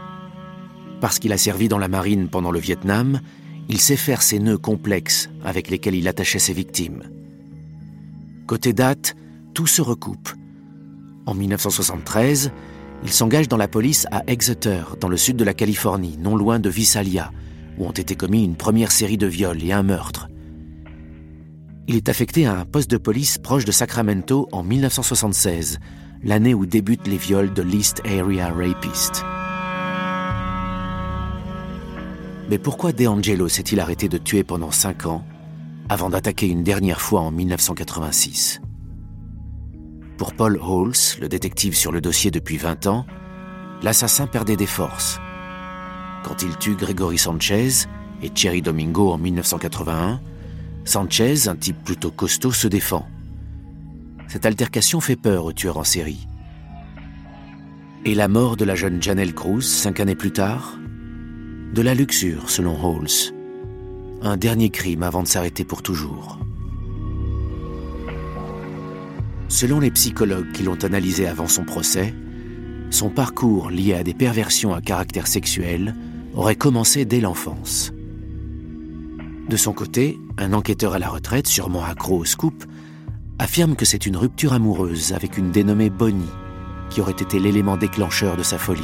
Parce 1.03 1.19
qu'il 1.19 1.33
a 1.33 1.37
servi 1.37 1.67
dans 1.67 1.79
la 1.79 1.88
marine 1.88 2.29
pendant 2.29 2.53
le 2.53 2.61
Vietnam, 2.61 3.21
il 3.69 3.81
sait 3.81 3.97
faire 3.97 4.23
ces 4.23 4.38
nœuds 4.38 4.57
complexes 4.57 5.31
avec 5.45 5.69
lesquels 5.69 5.97
il 5.97 6.07
attachait 6.07 6.38
ses 6.38 6.53
victimes. 6.53 7.03
Côté 8.47 8.73
date, 8.73 9.17
tout 9.53 9.67
se 9.67 9.83
recoupe. 9.83 10.29
En 11.27 11.35
1973, 11.35 12.53
il 13.03 13.11
s'engage 13.11 13.49
dans 13.49 13.57
la 13.57 13.67
police 13.67 14.07
à 14.12 14.23
Exeter, 14.29 14.97
dans 15.01 15.09
le 15.09 15.17
sud 15.17 15.35
de 15.35 15.43
la 15.43 15.55
Californie, 15.55 16.19
non 16.21 16.37
loin 16.37 16.61
de 16.61 16.71
Visalia, 16.71 17.33
où 17.79 17.87
ont 17.87 17.91
été 17.91 18.15
commis 18.15 18.45
une 18.45 18.55
première 18.55 18.93
série 18.93 19.19
de 19.19 19.27
viols 19.27 19.65
et 19.65 19.73
un 19.73 19.83
meurtre. 19.83 20.29
Il 21.88 21.97
est 21.97 22.09
affecté 22.09 22.47
à 22.47 22.61
un 22.61 22.65
poste 22.65 22.93
de 22.93 22.97
police 22.97 23.38
proche 23.38 23.65
de 23.65 23.73
Sacramento 23.73 24.49
en 24.53 24.62
1976, 24.62 25.81
l'année 26.23 26.55
où 26.55 26.65
débutent 26.65 27.09
les 27.09 27.17
viols 27.17 27.53
de 27.53 27.62
l'East 27.62 28.03
Area 28.07 28.53
Rapist. 28.53 29.25
Mais 32.53 32.59
pourquoi 32.59 32.93
DeAngelo 32.93 33.49
s'est-il 33.49 33.81
arrêté 33.81 34.11
de 34.11 34.19
tuer 34.19 34.45
pendant 34.45 34.71
cinq 34.71 35.07
ans 35.07 35.25
avant 35.88 36.11
d'attaquer 36.11 36.47
une 36.47 36.62
dernière 36.62 37.01
fois 37.01 37.23
en 37.23 37.31
1986 37.31 38.61
Pour 40.19 40.35
Paul 40.35 40.61
Halls, 40.62 41.19
le 41.23 41.31
détective 41.31 41.75
sur 41.75 41.93
le 41.93 42.03
dossier 42.03 42.31
depuis 42.31 42.59
20 42.59 42.88
ans, 42.88 43.07
l'assassin 43.81 44.27
perdait 44.27 44.57
des 44.57 44.67
forces. 44.67 45.19
Quand 46.25 46.43
il 46.43 46.55
tue 46.59 46.75
Gregory 46.75 47.17
Sanchez 47.17 47.87
et 48.21 48.29
Thierry 48.29 48.61
Domingo 48.61 49.12
en 49.12 49.17
1981, 49.17 50.21
Sanchez, 50.85 51.49
un 51.49 51.57
type 51.57 51.83
plutôt 51.83 52.11
costaud, 52.11 52.53
se 52.53 52.69
défend. 52.69 53.07
Cette 54.29 54.45
altercation 54.45 55.01
fait 55.01 55.17
peur 55.17 55.47
au 55.47 55.55
tueur 55.55 55.79
en 55.79 55.85
série. 55.85 56.29
Et 58.05 58.15
la 58.15 58.29
mort 58.29 58.59
de 58.59 58.67
la 58.67 58.75
jeune 58.75 59.03
Janelle 59.03 59.33
Cruz, 59.33 59.62
cinq 59.62 60.01
années 60.01 60.17
plus 60.17 60.33
tard 60.33 60.77
De 61.73 61.81
la 61.81 61.95
luxure, 61.95 62.51
selon 62.51 62.77
Halls. 62.77 63.33
Un 64.21 64.37
dernier 64.37 64.69
crime 64.69 65.03
avant 65.03 65.23
de 65.23 65.27
s'arrêter 65.27 65.65
pour 65.65 65.81
toujours. 65.81 66.39
Selon 69.49 69.81
les 69.81 69.91
psychologues 69.91 70.53
qui 70.53 70.65
l'ont 70.65 70.85
analysé 70.85 71.27
avant 71.27 71.49
son 71.49 71.65
procès, 71.65 72.13
son 72.91 73.09
parcours 73.09 73.71
lié 73.71 73.95
à 73.95 74.03
des 74.03 74.13
perversions 74.13 74.75
à 74.75 74.83
caractère 74.83 75.27
sexuel 75.27 75.95
aurait 76.35 76.57
commencé 76.57 77.07
dès 77.07 77.21
l'enfance. 77.21 77.91
De 79.49 79.57
son 79.57 79.73
côté, 79.73 80.19
un 80.37 80.53
enquêteur 80.53 80.93
à 80.93 80.99
la 80.99 81.09
retraite, 81.09 81.47
sûrement 81.47 81.85
accro 81.85 82.19
au 82.19 82.25
scoop, 82.27 82.65
affirme 83.39 83.77
que 83.77 83.87
c'est 83.87 84.05
une 84.05 84.19
rupture 84.19 84.53
amoureuse 84.53 85.15
avec 85.15 85.39
une 85.39 85.51
dénommée 85.51 85.89
Bonnie 85.89 86.29
qui 86.91 87.01
aurait 87.01 87.13
été 87.13 87.39
l'élément 87.39 87.79
déclencheur 87.79 88.37
de 88.37 88.43
sa 88.43 88.59
folie. 88.59 88.83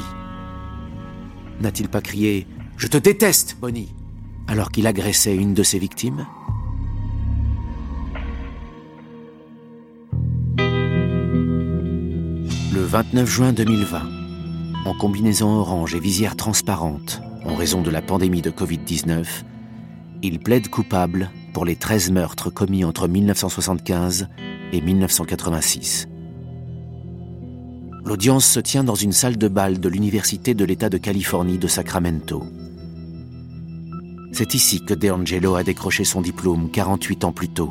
N'a-t-il 1.61 1.91
pas 1.91 2.01
crié⁇ 2.01 2.47
Je 2.79 2.87
te 2.87 2.97
déteste, 2.97 3.57
Bonnie!⁇ 3.61 3.89
alors 4.51 4.71
qu'il 4.71 4.87
agressait 4.87 5.35
une 5.35 5.53
de 5.53 5.65
ses 5.65 5.81
victimes 5.81 6.27
Le 12.73 12.81
29 12.81 13.29
juin 13.29 13.53
2020, 13.53 14.03
en 14.87 14.95
combinaison 14.95 15.49
orange 15.49 15.97
et 15.97 16.01
visière 16.01 16.37
transparente, 16.37 17.21
en 17.45 17.57
raison 17.57 17.83
de 17.83 17.91
la 17.91 18.01
pandémie 18.01 18.43
de 18.43 18.51
Covid-19, 18.51 19.27
il 20.23 20.39
plaide 20.39 20.69
coupable 20.69 21.33
pour 21.53 21.65
les 21.65 21.75
13 21.75 22.13
meurtres 22.13 22.49
commis 22.49 22.85
entre 22.85 23.09
1975 23.09 24.29
et 24.73 24.81
1986. 24.81 26.07
L'audience 28.09 28.47
se 28.47 28.59
tient 28.59 28.85
dans 28.85 28.95
une 28.95 29.13
salle 29.13 29.37
de 29.37 29.49
bal 29.49 29.81
de 29.81 29.89
l'Université 29.91 30.55
de 30.55 30.65
l'État 30.65 30.89
de 30.89 30.97
Californie 30.97 31.59
de 31.59 31.67
Sacramento. 31.67 32.43
C'est 34.33 34.55
ici 34.55 34.83
que 34.83 34.95
DeAngelo 34.95 35.57
a 35.57 35.63
décroché 35.63 36.05
son 36.05 36.23
diplôme 36.23 36.71
48 36.71 37.25
ans 37.25 37.33
plus 37.33 37.51
tôt. 37.51 37.71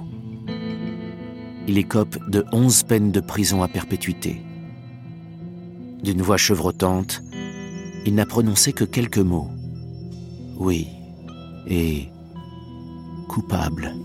Il 1.67 1.80
écope 1.80 2.19
de 2.30 2.45
11 2.52 2.84
peines 2.84 3.12
de 3.12 3.19
prison 3.19 3.63
à 3.63 3.67
perpétuité. 3.67 4.43
D'une 6.04 6.21
voix 6.21 6.38
chevrotante, 6.38 7.23
il 8.06 8.13
n'a 8.13 8.28
prononcé 8.28 8.73
que 8.73 8.84
quelques 8.84 9.17
mots. 9.17 9.50
Oui, 10.60 10.86
et 11.65 12.10
coupable. 13.28 13.95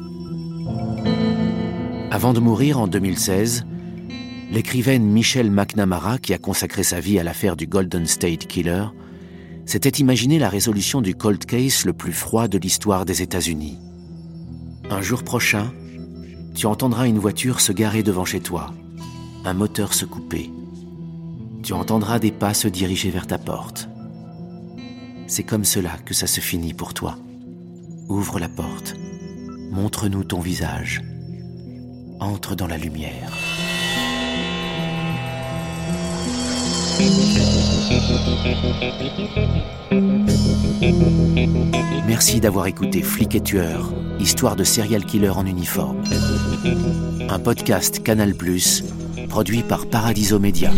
Avant 2.10 2.32
de 2.32 2.40
mourir 2.40 2.80
en 2.80 2.86
2016, 2.86 3.66
l'écrivaine 4.52 5.04
Michelle 5.04 5.50
McNamara, 5.50 6.18
qui 6.18 6.34
a 6.34 6.38
consacré 6.38 6.82
sa 6.82 7.00
vie 7.00 7.18
à 7.18 7.24
l'affaire 7.24 7.56
du 7.56 7.66
Golden 7.66 8.06
State 8.06 8.46
Killer, 8.46 8.84
s'était 9.64 9.88
imaginé 9.88 10.38
la 10.38 10.50
résolution 10.50 11.00
du 11.00 11.14
cold 11.14 11.44
case 11.46 11.86
le 11.86 11.94
plus 11.94 12.12
froid 12.12 12.48
de 12.48 12.58
l'histoire 12.58 13.06
des 13.06 13.22
États-Unis. 13.22 13.78
Un 14.90 15.00
jour 15.00 15.24
prochain, 15.24 15.72
tu 16.54 16.66
entendras 16.66 17.08
une 17.08 17.18
voiture 17.18 17.60
se 17.60 17.72
garer 17.72 18.02
devant 18.02 18.26
chez 18.26 18.40
toi, 18.40 18.74
un 19.46 19.54
moteur 19.54 19.94
se 19.94 20.04
couper. 20.04 20.50
Tu 21.62 21.72
entendras 21.72 22.18
des 22.18 22.32
pas 22.32 22.52
se 22.52 22.68
diriger 22.68 23.10
vers 23.10 23.26
ta 23.26 23.38
porte. 23.38 23.88
C'est 25.28 25.44
comme 25.44 25.64
cela 25.64 25.96
que 26.04 26.12
ça 26.12 26.26
se 26.26 26.40
finit 26.40 26.74
pour 26.74 26.92
toi. 26.92 27.16
Ouvre 28.08 28.38
la 28.38 28.50
porte. 28.50 28.96
Montre-nous 29.70 30.24
ton 30.24 30.40
visage. 30.40 31.00
Entre 32.20 32.54
dans 32.54 32.66
la 32.66 32.76
lumière. 32.76 33.32
Merci 42.06 42.40
d'avoir 42.40 42.66
écouté 42.66 43.02
Flic 43.02 43.34
et 43.34 43.40
Tueur, 43.40 43.92
histoire 44.20 44.54
de 44.54 44.64
serial 44.64 45.04
killer 45.04 45.30
en 45.30 45.46
uniforme. 45.46 46.02
Un 47.28 47.38
podcast 47.38 48.02
Canal+, 48.02 48.34
produit 49.28 49.62
par 49.62 49.86
Paradiso 49.86 50.38
Media. 50.38 50.70